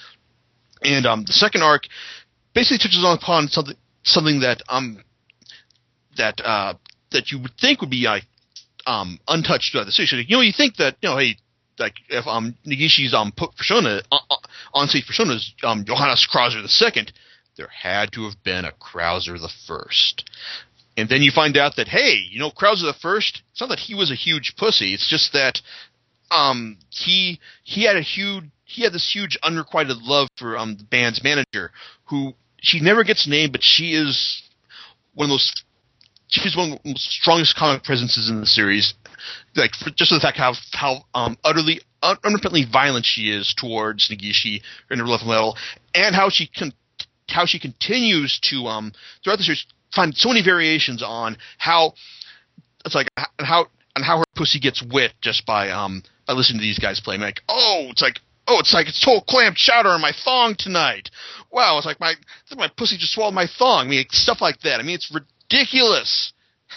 and 0.82 1.04
um, 1.04 1.24
the 1.24 1.32
second 1.32 1.62
arc 1.62 1.82
basically 2.54 2.78
touches 2.78 3.04
on 3.04 3.18
upon 3.18 3.48
something 3.48 3.76
something 4.04 4.40
that 4.40 4.62
um 4.70 5.04
that 6.16 6.40
uh 6.44 6.74
that 7.12 7.30
you 7.30 7.38
would 7.40 7.52
think 7.60 7.80
would 7.80 7.90
be 7.90 8.06
um, 8.86 9.18
untouched 9.28 9.72
throughout 9.72 9.84
the 9.84 9.92
series. 9.92 10.12
You 10.12 10.36
know, 10.36 10.42
you 10.42 10.52
think 10.56 10.76
that 10.76 10.96
you 11.02 11.08
know, 11.08 11.18
hey, 11.18 11.36
like 11.78 11.94
if 12.08 12.26
um 12.26 12.56
Negishi's 12.66 13.14
um 13.14 13.32
persona 13.32 14.02
uh, 14.10 14.18
uh 14.30 14.36
on 14.74 14.88
stage 14.88 15.06
persona 15.06 15.34
is 15.34 15.54
um 15.62 15.84
Johannes 15.84 16.26
Krauser 16.32 16.62
the 16.62 16.68
second, 16.68 17.12
there 17.56 17.68
had 17.68 18.12
to 18.12 18.24
have 18.24 18.42
been 18.42 18.64
a 18.64 18.72
Krauser 18.72 19.38
the 19.38 19.52
first. 19.66 20.28
And 20.96 21.08
then 21.08 21.22
you 21.22 21.30
find 21.34 21.56
out 21.56 21.76
that 21.76 21.88
hey, 21.88 22.24
you 22.30 22.38
know, 22.38 22.50
Krauser 22.50 22.82
the 22.82 22.98
first. 23.00 23.42
It's 23.52 23.60
not 23.60 23.70
that 23.70 23.78
he 23.78 23.94
was 23.94 24.10
a 24.10 24.14
huge 24.14 24.54
pussy. 24.56 24.94
It's 24.94 25.08
just 25.08 25.32
that 25.32 25.60
um 26.30 26.78
he 26.90 27.40
he 27.62 27.84
had 27.84 27.96
a 27.96 28.02
huge 28.02 28.44
he 28.64 28.82
had 28.82 28.92
this 28.92 29.10
huge 29.12 29.38
unrequited 29.42 29.98
love 29.98 30.28
for 30.36 30.56
um 30.56 30.76
the 30.76 30.84
band's 30.84 31.22
manager 31.22 31.72
who 32.04 32.34
she 32.58 32.80
never 32.80 33.02
gets 33.02 33.26
named, 33.26 33.52
but 33.52 33.62
she 33.62 33.92
is 33.94 34.42
one 35.14 35.26
of 35.26 35.30
those 35.30 35.52
she's 36.32 36.56
one 36.56 36.72
of 36.72 36.78
the 36.82 36.94
strongest 36.96 37.56
comic 37.56 37.84
presences 37.84 38.28
in 38.28 38.40
the 38.40 38.46
series. 38.46 38.94
Like 39.54 39.74
for, 39.74 39.90
just 39.90 40.10
the 40.10 40.20
fact 40.20 40.38
how 40.38 40.54
how 40.72 41.04
um, 41.14 41.36
utterly 41.44 41.80
un- 42.02 42.16
unrepentantly 42.24 42.70
violent 42.70 43.04
she 43.04 43.30
is 43.30 43.54
towards 43.54 44.08
Negishi 44.08 44.62
in 44.90 44.98
her 44.98 45.06
love 45.06 45.22
level, 45.22 45.56
and 45.94 46.14
how 46.14 46.30
she 46.30 46.46
con- 46.48 46.72
how 47.28 47.46
she 47.46 47.58
continues 47.58 48.40
to 48.50 48.66
um 48.66 48.92
throughout 49.22 49.36
the 49.36 49.44
series 49.44 49.66
find 49.94 50.16
so 50.16 50.28
many 50.28 50.42
variations 50.42 51.02
on 51.02 51.36
how 51.58 51.92
it's 52.84 52.94
like 52.94 53.08
how 53.38 53.66
and 53.94 54.04
how 54.04 54.18
her 54.18 54.24
pussy 54.34 54.58
gets 54.58 54.82
wet 54.82 55.12
just 55.20 55.44
by 55.46 55.70
um 55.70 56.02
by 56.26 56.32
listening 56.32 56.58
to 56.58 56.64
these 56.64 56.78
guys 56.78 57.00
play. 57.00 57.14
I'm 57.14 57.20
like, 57.20 57.40
oh, 57.48 57.88
it's 57.90 58.02
like 58.02 58.20
oh, 58.48 58.58
it's 58.58 58.74
like 58.74 58.88
it's 58.88 59.04
total 59.04 59.22
clam 59.22 59.54
chowder 59.54 59.90
on 59.90 60.00
my 60.00 60.12
thong 60.24 60.56
tonight. 60.58 61.10
Wow, 61.50 61.76
it's 61.78 61.86
like 61.86 62.00
my 62.00 62.14
my 62.56 62.68
pussy 62.76 62.96
just 62.96 63.12
swallowed 63.12 63.34
my 63.34 63.46
thong. 63.46 63.86
I 63.86 63.90
mean, 63.90 64.04
stuff 64.10 64.40
like 64.40 64.60
that. 64.60 64.80
I 64.80 64.82
mean, 64.82 64.96
it's 64.96 65.14
ridiculous 65.52 66.32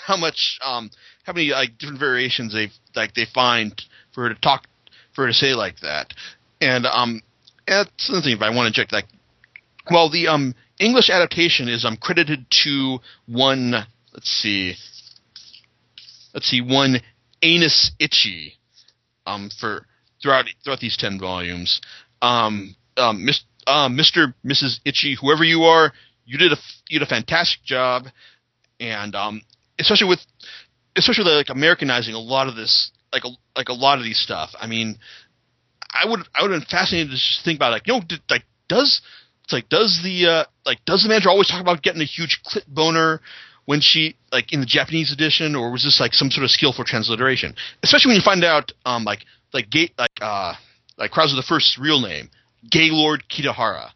how 0.06 0.18
much 0.18 0.60
um 0.64 0.90
how 1.24 1.34
many 1.34 1.50
like 1.50 1.78
different 1.78 2.00
variations 2.00 2.54
they 2.54 2.70
like 2.96 3.14
they 3.14 3.26
find 3.34 3.82
for 4.14 4.24
her 4.24 4.34
to 4.34 4.42
talk 4.42 4.68
for 5.14 5.24
her 5.24 5.28
to 5.28 5.34
say 5.34 5.54
like 5.54 5.80
that. 5.80 6.14
And 6.62 6.86
um 6.86 7.22
that's 7.68 8.10
another 8.10 8.24
thing 8.24 8.36
if 8.36 8.42
I 8.42 8.50
want 8.56 8.74
to 8.74 8.82
check 8.82 8.92
like 8.92 9.06
well 9.90 10.10
the 10.10 10.28
um 10.28 10.54
English 10.80 11.10
adaptation 11.10 11.68
is 11.68 11.86
um 11.86 11.98
credited 11.98 12.46
to 12.64 13.00
one 13.28 13.74
let's 14.14 14.30
see 14.30 14.76
let's 16.34 16.48
see 16.48 16.62
one 16.62 16.98
Anus 17.42 17.92
Itchy 18.00 18.56
um 19.26 19.50
for 19.60 19.86
throughout 20.22 20.46
throughout 20.64 20.80
these 20.80 20.98
ten 20.98 21.20
volumes. 21.20 21.82
Um 22.22 22.76
um 22.98 23.26
Mr. 23.26 23.42
Um, 23.68 23.98
Mr. 23.98 24.36
Mrs. 24.46 24.80
Itchy, 24.86 25.18
whoever 25.20 25.44
you 25.44 25.64
are, 25.64 25.92
you 26.26 26.38
did 26.38 26.52
a 26.52 26.58
you 26.88 27.00
did 27.00 27.08
a 27.08 27.10
fantastic 27.10 27.64
job, 27.64 28.06
and 28.80 29.16
um, 29.16 29.42
especially 29.80 30.08
with 30.08 30.20
especially 30.96 31.26
like 31.26 31.50
Americanizing 31.50 32.14
a 32.14 32.20
lot 32.20 32.48
of 32.48 32.56
this, 32.56 32.92
like 33.12 33.24
a 33.24 33.30
like 33.56 33.70
a 33.70 33.74
lot 33.74 33.98
of 33.98 34.04
these 34.04 34.20
stuff. 34.20 34.52
I 34.60 34.68
mean, 34.68 34.98
I 35.92 36.10
would 36.10 36.22
I 36.34 36.42
would 36.42 36.52
have 36.52 36.62
been 36.62 36.68
fascinated 36.70 37.10
to 37.10 37.16
just 37.16 37.44
think 37.44 37.58
about 37.58 37.72
like 37.72 37.88
you 37.88 37.94
know 37.94 38.02
like 38.30 38.44
does 38.68 39.02
it's 39.44 39.54
like 39.54 39.70
does 39.70 40.02
the 40.04 40.26
uh, 40.26 40.44
like 40.66 40.84
does 40.86 41.04
the 41.04 41.10
manager 41.10 41.30
always 41.30 41.48
talk 41.48 41.62
about 41.62 41.82
getting 41.84 42.02
a 42.02 42.06
huge 42.06 42.42
clit 42.46 42.68
boner 42.68 43.22
when 43.66 43.80
she 43.82 44.16
like 44.32 44.52
in 44.52 44.60
the 44.60 44.66
Japanese 44.66 45.12
edition 45.12 45.56
or 45.56 45.72
was 45.72 45.84
this 45.84 46.00
like 46.00 46.14
some 46.14 46.32
sort 46.32 46.44
of 46.44 46.52
skillful 46.52 46.84
transliteration? 46.84 47.56
Especially 47.84 48.10
when 48.10 48.16
you 48.16 48.24
find 48.24 48.44
out 48.44 48.72
um 48.86 49.04
like 49.04 49.26
like 49.54 49.70
gay 49.70 49.92
like 49.98 50.18
uh 50.22 50.54
like 50.98 51.12
Krauser 51.12 51.36
the 51.36 51.46
first's 51.48 51.78
real 51.78 52.02
name 52.02 52.30
Gaylord 52.70 53.24
Kitahara. 53.30 53.90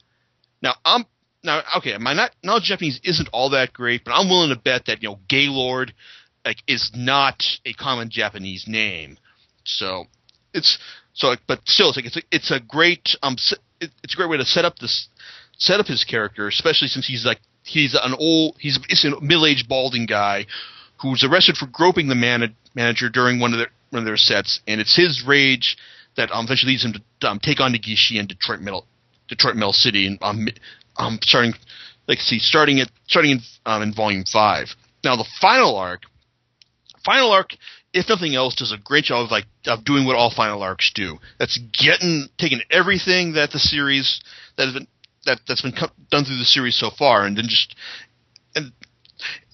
Now 0.61 0.75
I'm 0.85 1.05
now 1.43 1.61
okay, 1.77 1.97
my 1.97 2.13
not 2.13 2.31
knowledge 2.43 2.63
of 2.63 2.67
Japanese 2.67 2.99
isn't 3.03 3.29
all 3.31 3.51
that 3.51 3.73
great, 3.73 4.03
but 4.03 4.11
I'm 4.11 4.29
willing 4.29 4.49
to 4.49 4.59
bet 4.59 4.85
that 4.85 5.01
you 5.01 5.09
know 5.09 5.19
Gaylord 5.27 5.93
like 6.45 6.57
is 6.67 6.91
not 6.95 7.43
a 7.65 7.73
common 7.73 8.09
Japanese 8.09 8.65
name. 8.67 9.17
So 9.63 10.05
it's 10.53 10.77
so 11.13 11.27
like, 11.27 11.41
but 11.47 11.59
still 11.65 11.89
it's 11.89 11.97
like 11.97 12.05
it's 12.05 12.17
a, 12.17 12.21
it's 12.31 12.51
a 12.51 12.59
great 12.59 13.15
um 13.21 13.35
it's 13.81 14.13
a 14.13 14.17
great 14.17 14.29
way 14.29 14.37
to 14.37 14.45
set 14.45 14.65
up 14.65 14.79
this 14.79 15.07
set 15.57 15.79
up 15.79 15.87
his 15.87 16.03
character, 16.03 16.47
especially 16.47 16.87
since 16.87 17.07
he's 17.07 17.25
like 17.25 17.39
he's 17.63 17.97
an 18.01 18.15
old 18.17 18.55
he's, 18.59 18.79
he's 18.87 19.05
a 19.05 19.21
middle 19.21 19.45
aged 19.45 19.67
balding 19.67 20.05
guy 20.05 20.45
who's 21.01 21.23
arrested 21.23 21.55
for 21.55 21.67
groping 21.67 22.07
the 22.07 22.15
man- 22.15 22.55
manager 22.75 23.09
during 23.09 23.39
one 23.39 23.53
of 23.53 23.59
their 23.59 23.69
one 23.89 23.99
of 23.99 24.05
their 24.05 24.17
sets, 24.17 24.59
and 24.67 24.79
it's 24.79 24.95
his 24.95 25.23
rage 25.25 25.77
that 26.15 26.31
um, 26.31 26.45
eventually 26.45 26.73
leads 26.73 26.85
him 26.85 26.93
to 26.93 27.27
um, 27.27 27.39
take 27.39 27.59
on 27.59 27.73
Negishi 27.73 28.19
in 28.19 28.27
Detroit 28.27 28.59
Middle 28.59 28.85
Detroit 29.27 29.55
Mill 29.55 29.73
City 29.73 30.07
and 30.07 30.17
um, 30.21 30.47
um, 30.99 31.17
starting 31.21 31.53
like 32.07 32.19
see 32.19 32.39
starting 32.39 32.79
at 32.79 32.89
starting 33.07 33.31
in 33.31 33.39
um, 33.65 33.81
in 33.81 33.93
volume 33.93 34.25
five. 34.31 34.67
Now 35.03 35.15
the 35.15 35.27
final 35.39 35.75
arc, 35.75 36.01
final 37.05 37.31
arc, 37.31 37.51
if 37.93 38.09
nothing 38.09 38.35
else, 38.35 38.55
does 38.55 38.71
a 38.71 38.77
great 38.77 39.05
job 39.05 39.25
of 39.25 39.31
like 39.31 39.45
of 39.65 39.83
doing 39.85 40.05
what 40.05 40.15
all 40.15 40.31
final 40.31 40.61
arcs 40.61 40.91
do. 40.93 41.17
That's 41.39 41.57
getting 41.57 42.27
taking 42.37 42.61
everything 42.69 43.33
that 43.33 43.51
the 43.51 43.59
series 43.59 44.21
that 44.57 44.65
has 44.65 44.73
been 44.73 44.87
that 45.25 45.39
that's 45.47 45.61
been 45.61 45.71
co- 45.71 45.91
done 46.11 46.25
through 46.25 46.37
the 46.37 46.45
series 46.45 46.77
so 46.77 46.89
far, 46.89 47.25
and 47.25 47.37
then 47.37 47.45
just 47.47 47.75
and 48.55 48.71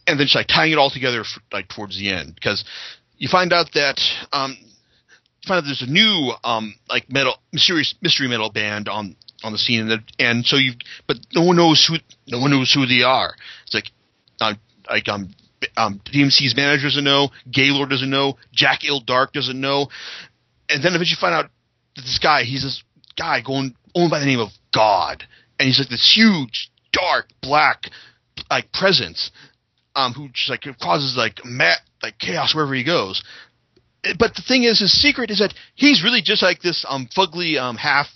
and 0.08 0.20
then 0.20 0.26
just 0.26 0.36
like 0.36 0.48
tying 0.48 0.72
it 0.72 0.78
all 0.78 0.90
together 0.90 1.24
for, 1.24 1.42
like 1.52 1.68
towards 1.70 1.98
the 1.98 2.10
end 2.10 2.36
because 2.36 2.66
you 3.18 3.28
find 3.30 3.54
out 3.54 3.68
that 3.74 4.00
um, 4.32 4.58
you 4.62 5.48
find 5.48 5.60
out 5.60 5.66
there's 5.66 5.82
a 5.82 5.92
new 5.92 6.32
um, 6.44 6.76
like 6.90 7.12
metal 7.12 7.36
mysterious 7.54 7.96
mystery 8.02 8.28
metal 8.28 8.52
band 8.52 8.88
on 8.90 9.16
on 9.44 9.52
the 9.52 9.58
scene, 9.58 9.90
and, 9.90 10.04
and 10.20 10.46
so 10.46 10.58
you, 10.58 10.74
but 11.08 11.18
no 11.34 11.44
one 11.44 11.58
knows 11.58 11.86
who, 11.88 11.98
no 12.28 12.40
one 12.40 12.52
knows 12.52 12.74
who 12.74 12.86
they 12.86 13.04
are. 13.04 13.34
It's 13.66 13.74
like, 13.74 13.92
uh, 14.42 14.54
like 14.90 15.08
um, 15.08 15.34
um, 15.78 16.02
DMC's 16.06 16.56
manager 16.56 16.88
doesn't 16.88 17.04
know, 17.04 17.30
Gaylord 17.52 17.90
doesn't 17.90 18.10
know, 18.10 18.38
Jack 18.54 18.84
Ill 18.86 19.02
Dark 19.02 19.34
doesn't 19.34 19.60
know, 19.60 19.88
and 20.70 20.84
then 20.84 20.94
eventually 20.94 21.18
find 21.20 21.36
out 21.36 21.50
that 21.96 22.02
this 22.02 22.20
guy, 22.22 22.44
he's 22.44 22.64
this 22.64 22.84
guy 23.18 23.42
going 23.42 23.76
owned 23.94 24.12
by 24.12 24.20
the 24.20 24.26
name 24.26 24.40
of 24.40 24.50
God, 24.74 25.24
and 25.60 25.68
he's 25.68 25.80
like 25.80 25.90
this 25.90 26.14
huge, 26.16 26.70
dark, 26.92 27.28
black, 27.42 27.90
like 28.50 28.72
presence, 28.72 29.32
um, 29.96 30.14
who 30.14 30.30
just 30.30 30.50
like 30.50 30.66
causes 30.82 31.16
like 31.18 31.44
mat, 31.46 31.80
like 32.04 32.18
chaos 32.20 32.54
wherever 32.54 32.74
he 32.74 32.84
goes. 32.84 33.24
But 34.20 34.36
the 34.36 34.44
thing 34.48 34.64
is, 34.64 34.80
his 34.80 34.94
secret 35.02 35.32
is 35.32 35.40
that 35.40 35.54
he's 35.74 36.04
really 36.04 36.22
just 36.22 36.44
like 36.44 36.62
this 36.62 36.86
um 36.88 37.08
fugly 37.16 37.60
um 37.60 37.76
half 37.76 38.08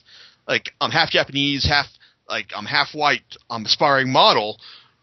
like 0.50 0.74
I'm 0.82 0.92
half 0.92 1.12
Japanese, 1.12 1.66
half 1.66 1.86
like 2.28 2.48
I'm 2.56 2.66
half 2.66 2.94
white 2.94 3.38
um 3.50 3.66
aspiring 3.66 4.12
model 4.12 4.60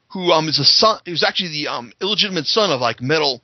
who 0.09 0.33
um 0.33 0.49
is 0.49 0.59
a 0.59 0.65
son 0.65 0.99
who's 1.07 1.23
actually 1.23 1.51
the 1.51 1.69
um 1.69 1.93
illegitimate 2.03 2.47
son 2.47 2.71
of 2.71 2.81
like 2.81 3.01
metal 3.01 3.41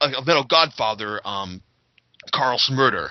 uh, 0.00 0.10
metal 0.24 0.44
godfather 0.44 1.20
um 1.26 1.62
Carl 2.32 2.58
Smurder. 2.58 3.08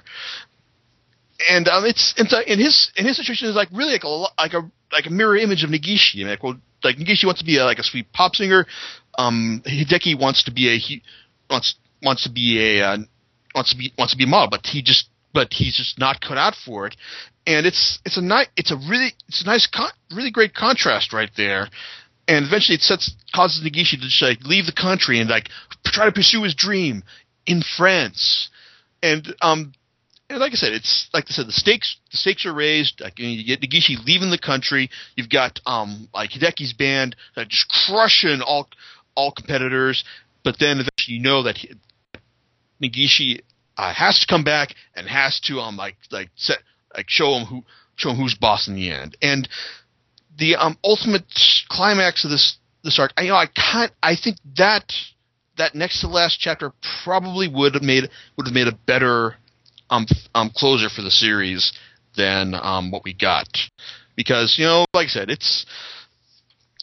And 1.49 1.67
um 1.67 1.85
it's 1.85 2.13
a, 2.17 2.51
in 2.51 2.59
his 2.59 2.91
in 2.95 3.05
his 3.05 3.17
situation 3.17 3.49
is 3.49 3.55
like 3.55 3.69
really 3.73 3.93
like 3.93 4.03
a 4.03 4.07
like 4.37 4.53
a 4.53 4.71
like 4.93 5.05
a 5.07 5.09
mirror 5.11 5.35
image 5.35 5.63
of 5.63 5.71
Negishi. 5.71 6.15
I 6.15 6.17
mean, 6.19 6.27
like 6.27 6.43
well 6.43 6.57
like 6.83 6.97
Negishi 6.97 7.25
wants 7.25 7.41
to 7.41 7.45
be 7.45 7.57
a, 7.57 7.65
like 7.65 7.79
a 7.79 7.83
sweet 7.83 8.13
pop 8.13 8.35
singer. 8.35 8.67
Um 9.17 9.63
Hideki 9.65 10.19
wants 10.19 10.43
to 10.43 10.51
be 10.51 10.69
a 10.69 10.77
he 10.77 11.01
wants 11.49 11.75
wants 12.03 12.23
to 12.23 12.31
be 12.31 12.79
a 12.79 12.85
uh, 12.85 12.97
wants 13.55 13.71
to 13.71 13.77
be 13.77 13.91
wants 13.97 14.13
to 14.13 14.17
be 14.17 14.25
a 14.25 14.27
model, 14.27 14.49
but 14.51 14.65
he 14.65 14.83
just 14.83 15.09
but 15.35 15.53
he's 15.53 15.75
just 15.75 15.99
not 15.99 16.21
cut 16.21 16.37
out 16.37 16.55
for 16.55 16.87
it 16.87 16.95
and 17.45 17.67
it's 17.67 17.99
it's 18.05 18.17
a 18.17 18.21
nice 18.21 18.47
it's 18.57 18.71
a 18.71 18.75
really 18.75 19.13
it's 19.27 19.43
a 19.43 19.45
nice 19.45 19.67
con- 19.67 19.91
really 20.11 20.31
great 20.31 20.55
contrast 20.55 21.13
right 21.13 21.29
there 21.37 21.67
and 22.27 22.45
eventually 22.45 22.75
it 22.75 22.81
sets 22.81 23.13
causes 23.35 23.63
Negishi 23.63 23.91
to 23.91 23.97
just 23.97 24.21
like 24.21 24.41
leave 24.43 24.65
the 24.65 24.71
country 24.71 25.19
and 25.19 25.29
like 25.29 25.49
try 25.85 26.05
to 26.05 26.11
pursue 26.11 26.41
his 26.43 26.55
dream 26.55 27.03
in 27.45 27.61
France 27.77 28.49
and 29.03 29.35
um 29.41 29.73
and 30.27 30.39
like 30.39 30.53
I 30.53 30.55
said, 30.55 30.73
it's 30.73 31.07
like 31.13 31.25
I 31.29 31.33
said, 31.33 31.47
the 31.47 31.51
stakes 31.51 31.97
the 32.09 32.17
stakes 32.17 32.47
are 32.47 32.53
raised. 32.53 32.99
Like 32.99 33.19
you 33.19 33.45
get 33.45 33.61
Negishi 33.61 34.03
leaving 34.05 34.31
the 34.31 34.39
country. 34.39 34.89
You've 35.15 35.29
got 35.29 35.59
um 35.67 36.09
like 36.15 36.31
Hideki's 36.31 36.73
band 36.73 37.15
uh, 37.37 37.45
just 37.45 37.69
crushing 37.69 38.41
all 38.41 38.67
all 39.15 39.31
competitors, 39.31 40.03
but 40.43 40.57
then 40.59 40.79
eventually 40.79 41.17
you 41.17 41.21
know 41.21 41.43
that 41.43 41.57
he, 41.57 41.73
Negishi 42.81 43.41
uh, 43.77 43.93
has 43.93 44.19
to 44.19 44.27
come 44.27 44.43
back 44.43 44.73
and 44.95 45.07
has 45.07 45.39
to 45.41 45.59
um 45.59 45.77
like 45.77 45.95
like 46.11 46.29
set 46.35 46.59
like 46.95 47.09
show 47.09 47.33
him 47.37 47.45
who 47.45 47.63
show 47.95 48.11
him 48.11 48.17
who's 48.17 48.35
boss 48.35 48.67
in 48.67 48.75
the 48.75 48.91
end. 48.91 49.17
And 49.21 49.47
the 50.37 50.55
um 50.55 50.77
ultimate 50.83 51.25
climax 51.69 52.23
of 52.23 52.31
this 52.31 52.57
this 52.83 52.99
arc, 52.99 53.11
I 53.17 53.23
you 53.23 53.29
know 53.29 53.35
I 53.35 53.47
can't 53.47 53.91
I 54.01 54.15
think 54.15 54.37
that 54.57 54.93
that 55.57 55.75
next 55.75 56.01
to 56.01 56.07
last 56.07 56.39
chapter 56.39 56.73
probably 57.03 57.47
would 57.47 57.73
have 57.73 57.83
made 57.83 58.09
would 58.37 58.47
have 58.47 58.53
made 58.53 58.67
a 58.67 58.77
better 58.85 59.35
um 59.89 60.05
um 60.33 60.51
closer 60.55 60.89
for 60.89 61.01
the 61.01 61.11
series 61.11 61.73
than 62.15 62.53
um 62.53 62.91
what 62.91 63.03
we 63.03 63.13
got 63.13 63.47
because 64.15 64.55
you 64.57 64.65
know 64.65 64.85
like 64.93 65.05
I 65.05 65.09
said 65.09 65.29
it's 65.29 65.65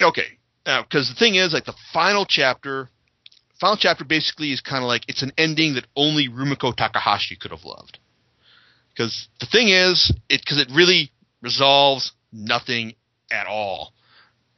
okay 0.00 0.38
because 0.64 1.08
the 1.08 1.14
thing 1.18 1.34
is 1.34 1.52
like 1.52 1.64
the 1.64 1.75
final 1.92 2.26
chapter 2.26 2.88
final 3.62 3.76
chapter 3.76 4.04
basically 4.04 4.50
is 4.50 4.61
kind 4.61 4.83
of 4.83 4.88
like 4.88 5.04
it's 5.09 5.23
an 5.23 5.33
ending 5.38 5.75
that 5.75 5.87
only 5.95 6.28
Rumiko 6.28 6.75
Takahashi 6.75 7.37
could 7.37 7.52
have 7.52 7.64
loved. 7.64 7.99
Because 8.92 9.28
the 9.38 9.47
thing 9.47 9.69
is 9.69 10.12
it 10.28 10.40
because 10.40 10.61
it 10.61 10.69
really 10.75 11.12
resolves 11.40 12.12
nothing 12.33 12.95
at 13.31 13.47
all. 13.47 13.92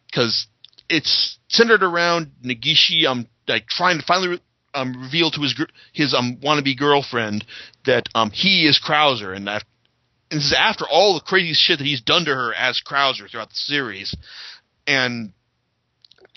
Because 0.07 0.47
it's 0.89 1.39
centered 1.49 1.83
around 1.83 2.33
Negishi 2.43 3.05
um 3.07 3.29
like 3.47 3.67
trying 3.67 3.99
to 3.99 4.07
finally 4.07 4.41
um, 4.73 5.03
reveal 5.03 5.31
to 5.31 5.41
his 5.43 5.55
his 5.93 6.15
um 6.15 6.39
wannabe 6.43 6.77
girlfriend 6.77 7.45
that 7.85 8.09
um 8.15 8.31
he 8.31 8.67
is 8.67 8.81
Krauser 8.83 9.37
and 9.37 9.47
that 9.47 9.65
and 10.31 10.41
this 10.41 10.47
is 10.47 10.57
after 10.59 10.87
all 10.89 11.15
the 11.15 11.21
crazy 11.21 11.53
shit 11.53 11.79
that 11.79 11.87
he's 11.87 12.01
done 12.01 12.25
to 12.25 12.35
her 12.35 12.55
as 12.55 12.81
Krauser 12.81 13.31
throughout 13.31 13.51
the 13.51 13.55
series. 13.55 14.17
And 14.87 15.35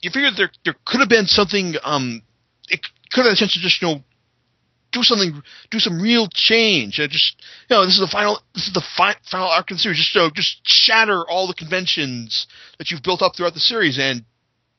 you 0.01 0.11
figure 0.11 0.31
there 0.35 0.51
there 0.65 0.75
could 0.85 0.99
have 0.99 1.09
been 1.09 1.27
something 1.27 1.75
um 1.81 2.23
it 2.69 2.81
could 3.11 3.25
have 3.25 3.33
a 3.33 3.35
chance 3.35 3.53
to 3.53 3.59
just 3.59 3.81
you 3.81 3.87
know 3.87 4.03
do 4.91 5.03
something 5.03 5.41
do 5.69 5.79
some 5.79 6.01
real 6.01 6.27
change 6.31 6.99
and 6.99 7.11
just 7.11 7.35
you 7.69 7.75
know 7.75 7.85
this 7.85 7.95
is 7.95 7.99
the 7.99 8.07
final 8.07 8.39
this 8.55 8.67
is 8.67 8.73
the 8.73 8.85
fi- 8.95 9.15
final 9.29 9.47
arc 9.47 9.69
of 9.71 9.77
the 9.77 9.79
series 9.79 9.97
just 9.97 10.15
you 10.15 10.21
know, 10.21 10.29
just 10.33 10.59
shatter 10.63 11.23
all 11.29 11.47
the 11.47 11.53
conventions 11.53 12.47
that 12.77 12.89
you've 12.89 13.03
built 13.03 13.21
up 13.21 13.35
throughout 13.35 13.53
the 13.53 13.59
series 13.59 13.99
and 13.99 14.23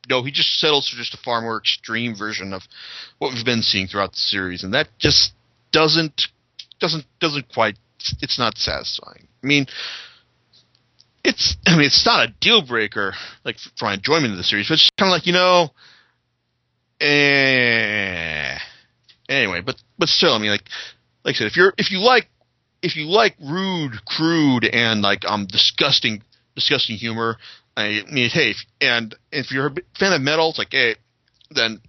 no, 0.09 0.23
he 0.23 0.31
just 0.31 0.59
settles 0.59 0.89
for 0.89 0.97
just 0.97 1.13
a 1.13 1.17
far 1.17 1.41
more 1.41 1.57
extreme 1.57 2.15
version 2.15 2.51
of 2.51 2.63
what 3.19 3.33
we've 3.33 3.45
been 3.45 3.61
seeing 3.61 3.87
throughout 3.87 4.11
the 4.11 4.17
series, 4.17 4.63
and 4.63 4.73
that 4.73 4.87
just 4.97 5.33
doesn't 5.71 6.23
doesn't 6.79 7.05
doesn't 7.19 7.53
quite. 7.53 7.77
It's 8.21 8.39
not 8.39 8.57
satisfying. 8.57 9.27
I 9.43 9.47
mean, 9.47 9.67
it's 11.23 11.55
I 11.67 11.75
mean 11.75 11.85
it's 11.85 12.05
not 12.05 12.27
a 12.27 12.33
deal 12.41 12.65
breaker 12.65 13.13
like 13.45 13.57
for 13.77 13.85
my 13.85 13.93
enjoyment 13.93 14.31
of 14.31 14.37
the 14.37 14.43
series, 14.43 14.67
but 14.67 14.75
it's 14.75 14.89
kind 14.97 15.09
of 15.09 15.13
like 15.13 15.27
you 15.27 15.33
know, 15.33 15.69
eh. 16.99 18.57
Anyway, 19.27 19.61
but 19.61 19.81
but 19.97 20.09
still, 20.09 20.33
I 20.33 20.39
mean, 20.39 20.51
like 20.51 20.67
like 21.23 21.35
I 21.35 21.37
said, 21.37 21.47
if 21.47 21.57
you're 21.57 21.73
if 21.77 21.91
you 21.91 21.99
like 21.99 22.29
if 22.81 22.95
you 22.95 23.05
like 23.05 23.35
rude, 23.39 24.05
crude, 24.05 24.65
and 24.65 25.01
like 25.01 25.25
um 25.25 25.45
disgusting 25.45 26.23
disgusting 26.55 26.97
humor, 26.97 27.37
I 27.77 28.03
mean, 28.11 28.29
hey, 28.29 28.51
if, 28.51 28.57
and 28.81 29.15
if 29.31 29.51
you're 29.51 29.67
a 29.67 29.75
fan 29.97 30.13
of 30.13 30.21
metal, 30.21 30.49
it's 30.49 30.57
like, 30.57 30.71
hey, 30.71 30.95
then 31.51 31.81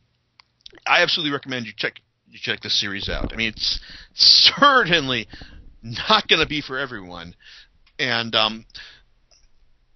I 0.87 1.03
absolutely 1.03 1.33
recommend 1.33 1.67
you 1.67 1.73
check 1.77 2.01
you 2.29 2.39
check 2.41 2.61
this 2.61 2.79
series 2.79 3.09
out. 3.09 3.33
I 3.33 3.37
mean, 3.37 3.49
it's 3.49 3.81
certainly 4.15 5.27
not 5.83 6.29
going 6.29 6.41
to 6.41 6.47
be 6.47 6.61
for 6.61 6.79
everyone, 6.79 7.35
and 7.99 8.35
um, 8.35 8.67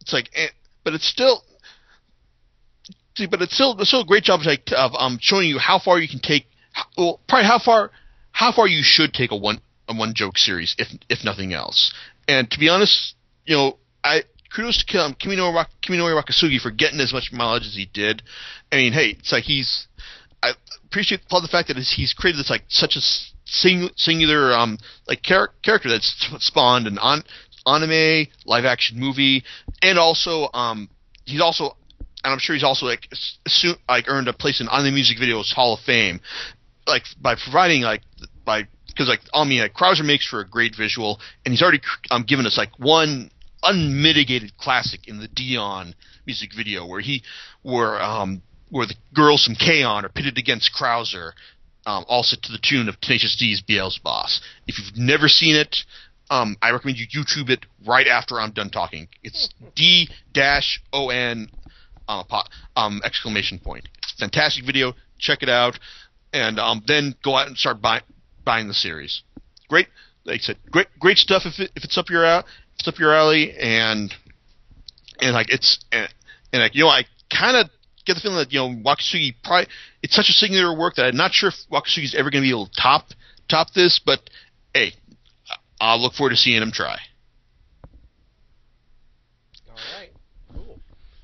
it's 0.01 0.13
like, 0.13 0.31
eh, 0.35 0.49
but 0.83 0.95
it's 0.95 1.07
still. 1.07 1.43
See, 3.17 3.27
but 3.27 3.43
it's 3.43 3.55
still 3.55 3.79
it's 3.79 3.89
still 3.89 4.03
a 4.03 4.07
great 4.07 4.25
job 4.25 4.41
of, 4.41 4.47
like, 4.47 4.71
of 4.77 4.93
um 4.99 5.19
showing 5.21 5.49
you 5.49 5.59
how 5.59 5.79
far 5.79 5.99
you 5.99 6.09
can 6.09 6.21
take, 6.21 6.47
well, 6.97 7.21
probably 7.29 7.47
how 7.47 7.59
far 7.59 7.91
how 8.33 8.53
far 8.53 8.67
you 8.67 8.81
should 8.83 9.13
take 9.13 9.31
a 9.31 9.37
one 9.37 9.61
a 9.89 9.95
one 9.95 10.15
joke 10.15 10.37
series 10.37 10.75
if 10.79 10.89
if 11.09 11.25
nothing 11.25 11.53
else. 11.53 11.93
And 12.27 12.51
to 12.51 12.59
be 12.59 12.69
honest, 12.69 13.15
you 13.47 13.57
know, 13.57 13.79
I 14.03 14.25
kudos 14.55 14.85
to 14.85 14.99
um, 14.99 15.15
Kiminori, 15.15 15.67
Kiminori 15.83 16.21
Wakasugi 16.21 16.61
for 16.61 16.71
getting 16.71 17.01
as 17.01 17.13
much 17.13 17.31
mileage 17.33 17.67
as 17.67 17.75
he 17.75 17.87
did. 17.87 18.23
I 18.73 18.77
mean, 18.77 18.93
hey, 18.93 19.17
it's 19.19 19.33
like 19.33 19.45
he's. 19.45 19.87
I 20.43 20.53
appreciate 20.85 21.21
the 21.29 21.49
fact 21.51 21.69
that 21.69 21.77
he's 21.77 22.13
created 22.13 22.39
this 22.39 22.51
like 22.51 22.65
such 22.69 22.97
a 22.97 23.01
sing, 23.45 23.91
singular 23.97 24.53
um 24.53 24.79
like 25.07 25.23
char- 25.23 25.53
character 25.63 25.89
that's 25.89 26.15
spawned 26.41 26.87
an 26.87 26.99
on, 26.99 27.23
anime 27.67 28.27
live 28.45 28.65
action 28.65 28.99
movie, 28.99 29.45
and 29.83 29.99
also 29.99 30.49
um 30.53 30.89
he's 31.25 31.41
also 31.41 31.77
and 32.25 32.33
I'm 32.33 32.39
sure 32.39 32.55
he's 32.55 32.65
also 32.65 32.87
like 32.87 33.09
soon, 33.47 33.77
like 33.89 34.07
earned 34.09 34.29
a 34.29 34.33
place 34.33 34.61
in 34.61 34.69
on 34.69 34.85
the 34.85 34.91
music 34.91 35.19
videos 35.19 35.53
Hall 35.53 35.75
of 35.75 35.81
Fame, 35.81 36.21
like 36.87 37.03
by 37.21 37.37
providing 37.37 37.83
like 37.83 38.01
by 38.45 38.67
because 38.87 39.09
like 39.09 39.21
I 39.33 39.45
mean 39.45 39.61
like 39.61 39.75
Krauser 39.75 40.05
makes 40.05 40.27
for 40.27 40.41
a 40.41 40.49
great 40.49 40.75
visual, 40.77 41.21
and 41.45 41.53
he's 41.53 41.63
already 41.63 41.81
um, 42.11 42.25
given 42.25 42.47
us 42.47 42.57
like 42.57 42.79
one 42.79 43.31
unmitigated 43.63 44.57
classic 44.57 45.07
in 45.07 45.19
the 45.19 45.29
Dion 45.29 45.95
music 46.27 46.51
video 46.57 46.87
where 46.87 47.01
he 47.01 47.23
where 47.63 48.03
um 48.03 48.43
where 48.71 48.87
the 48.87 48.97
girls 49.15 49.45
from 49.45 49.55
K-On! 49.55 50.05
are 50.05 50.09
pitted 50.09 50.39
against 50.39 50.73
Krauser, 50.75 51.33
um, 51.87 52.05
also 52.09 52.37
to 52.43 52.53
the 52.53 52.59
tune 52.59 52.89
of 52.89 53.01
Tenacious 53.01 53.37
D's 53.37 53.63
Beelzeboss. 53.63 54.41
If 54.67 54.79
you've 54.79 54.97
never 54.97 55.29
seen 55.29 55.55
it, 55.55 55.77
um, 56.31 56.57
I 56.61 56.71
recommend 56.71 56.99
you 56.99 57.07
YouTube 57.07 57.51
it 57.51 57.67
right 57.87 58.07
after 58.09 58.41
I'm 58.41 58.51
done 58.53 58.71
talking. 58.71 59.09
It's 59.23 59.51
D 59.77 60.09
dash 60.33 60.81
O 60.93 61.11
N 61.11 61.51
um, 62.09 62.25
um, 62.77 63.01
exclamation 63.05 63.59
point. 63.59 63.89
It's 63.99 64.15
a 64.15 64.19
fantastic 64.19 64.65
video. 64.65 64.95
Check 65.19 65.43
it 65.43 65.49
out, 65.49 65.79
and 66.33 66.59
um, 66.59 66.83
then 66.87 67.15
go 67.23 67.37
out 67.37 67.47
and 67.47 67.57
start 67.57 67.81
buy, 67.81 68.03
buying 68.45 68.69
the 68.69 68.75
series. 68.75 69.23
Great, 69.69 69.89
like 70.25 70.41
I 70.41 70.43
said, 70.43 70.59
great 70.71 70.89
great 70.99 71.19
stuff. 71.19 71.43
If 71.47 71.59
it, 71.61 71.71
if 71.77 71.85
it's 71.85 71.97
up 71.97 72.11
your 72.11 72.25
out 72.25 72.45
it's 72.79 72.89
up 72.89 72.99
your 72.99 73.15
alley, 73.15 73.53
and 73.57 74.13
and 75.21 75.33
like 75.33 75.51
it's 75.51 75.85
and, 75.93 76.09
and 76.53 76.63
like 76.63 76.75
you 76.75 76.85
know 76.85 76.91
I 76.91 77.05
kind 77.35 77.57
of 77.57 77.71
get 78.05 78.15
the 78.15 78.21
feeling 78.21 78.39
that 78.39 78.53
you 78.53 78.59
know 78.61 78.69
Wakasugi 78.69 79.35
probably 79.43 79.69
it's 80.03 80.15
such 80.15 80.29
a 80.29 80.33
singular 80.33 80.77
work 80.77 80.97
that 80.97 81.07
I'm 81.07 81.17
not 81.17 81.33
sure 81.33 81.49
if 81.51 81.55
Wakasugi's 81.71 82.15
ever 82.15 82.31
going 82.31 82.43
to 82.43 82.47
be 82.47 82.51
able 82.51 82.67
to 82.67 82.73
top 82.81 83.07
top 83.49 83.73
this, 83.75 84.01
but 84.05 84.21
hey, 84.73 84.93
I'll 85.81 86.01
look 86.01 86.15
forward 86.15 86.31
to 86.31 86.37
seeing 86.37 86.61
him 86.61 86.73
try. 86.73 86.99
All 89.69 89.77
right, 89.99 90.11
cool. 90.53 90.79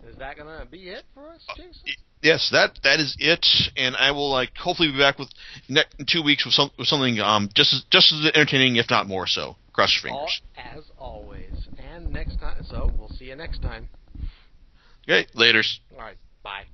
Is 0.07 0.10
that 0.21 0.37
gonna 0.37 0.67
be 0.71 0.89
it 0.89 1.05
for 1.15 1.29
us, 1.31 1.45
uh, 1.49 1.55
Jason? 1.55 1.73
Uh, 1.89 1.93
yes, 2.23 2.49
that 2.53 2.79
that 2.83 3.01
is 3.01 3.17
it, 3.19 3.45
and 3.77 3.97
I 3.97 4.13
will 4.13 4.31
like 4.31 4.57
hopefully 4.57 4.93
be 4.93 4.99
back 4.99 5.19
with 5.19 5.29
ne- 5.69 5.85
two 6.07 6.23
weeks 6.23 6.45
with, 6.45 6.55
some, 6.55 6.71
with 6.79 6.87
something 6.87 7.19
um 7.21 7.49
just 7.55 7.73
as 7.73 7.85
just 7.91 8.13
as 8.13 8.31
entertaining, 8.35 8.77
if 8.77 8.89
not 8.91 9.09
more 9.09 9.27
so. 9.27 9.57
Cross 9.73 10.01
your 10.03 10.13
fingers. 10.13 10.43
All, 10.57 10.75
as 10.77 10.91
always. 10.99 11.69
And 11.93 12.13
next 12.13 12.39
time, 12.39 12.63
so 12.69 12.93
we'll 12.99 13.09
see 13.09 13.27
you 13.27 13.37
next 13.37 13.63
time. 13.63 13.89
Okay, 15.09 15.27
later. 15.35 15.63
All 15.93 15.99
right, 15.99 16.17
bye. 16.43 16.65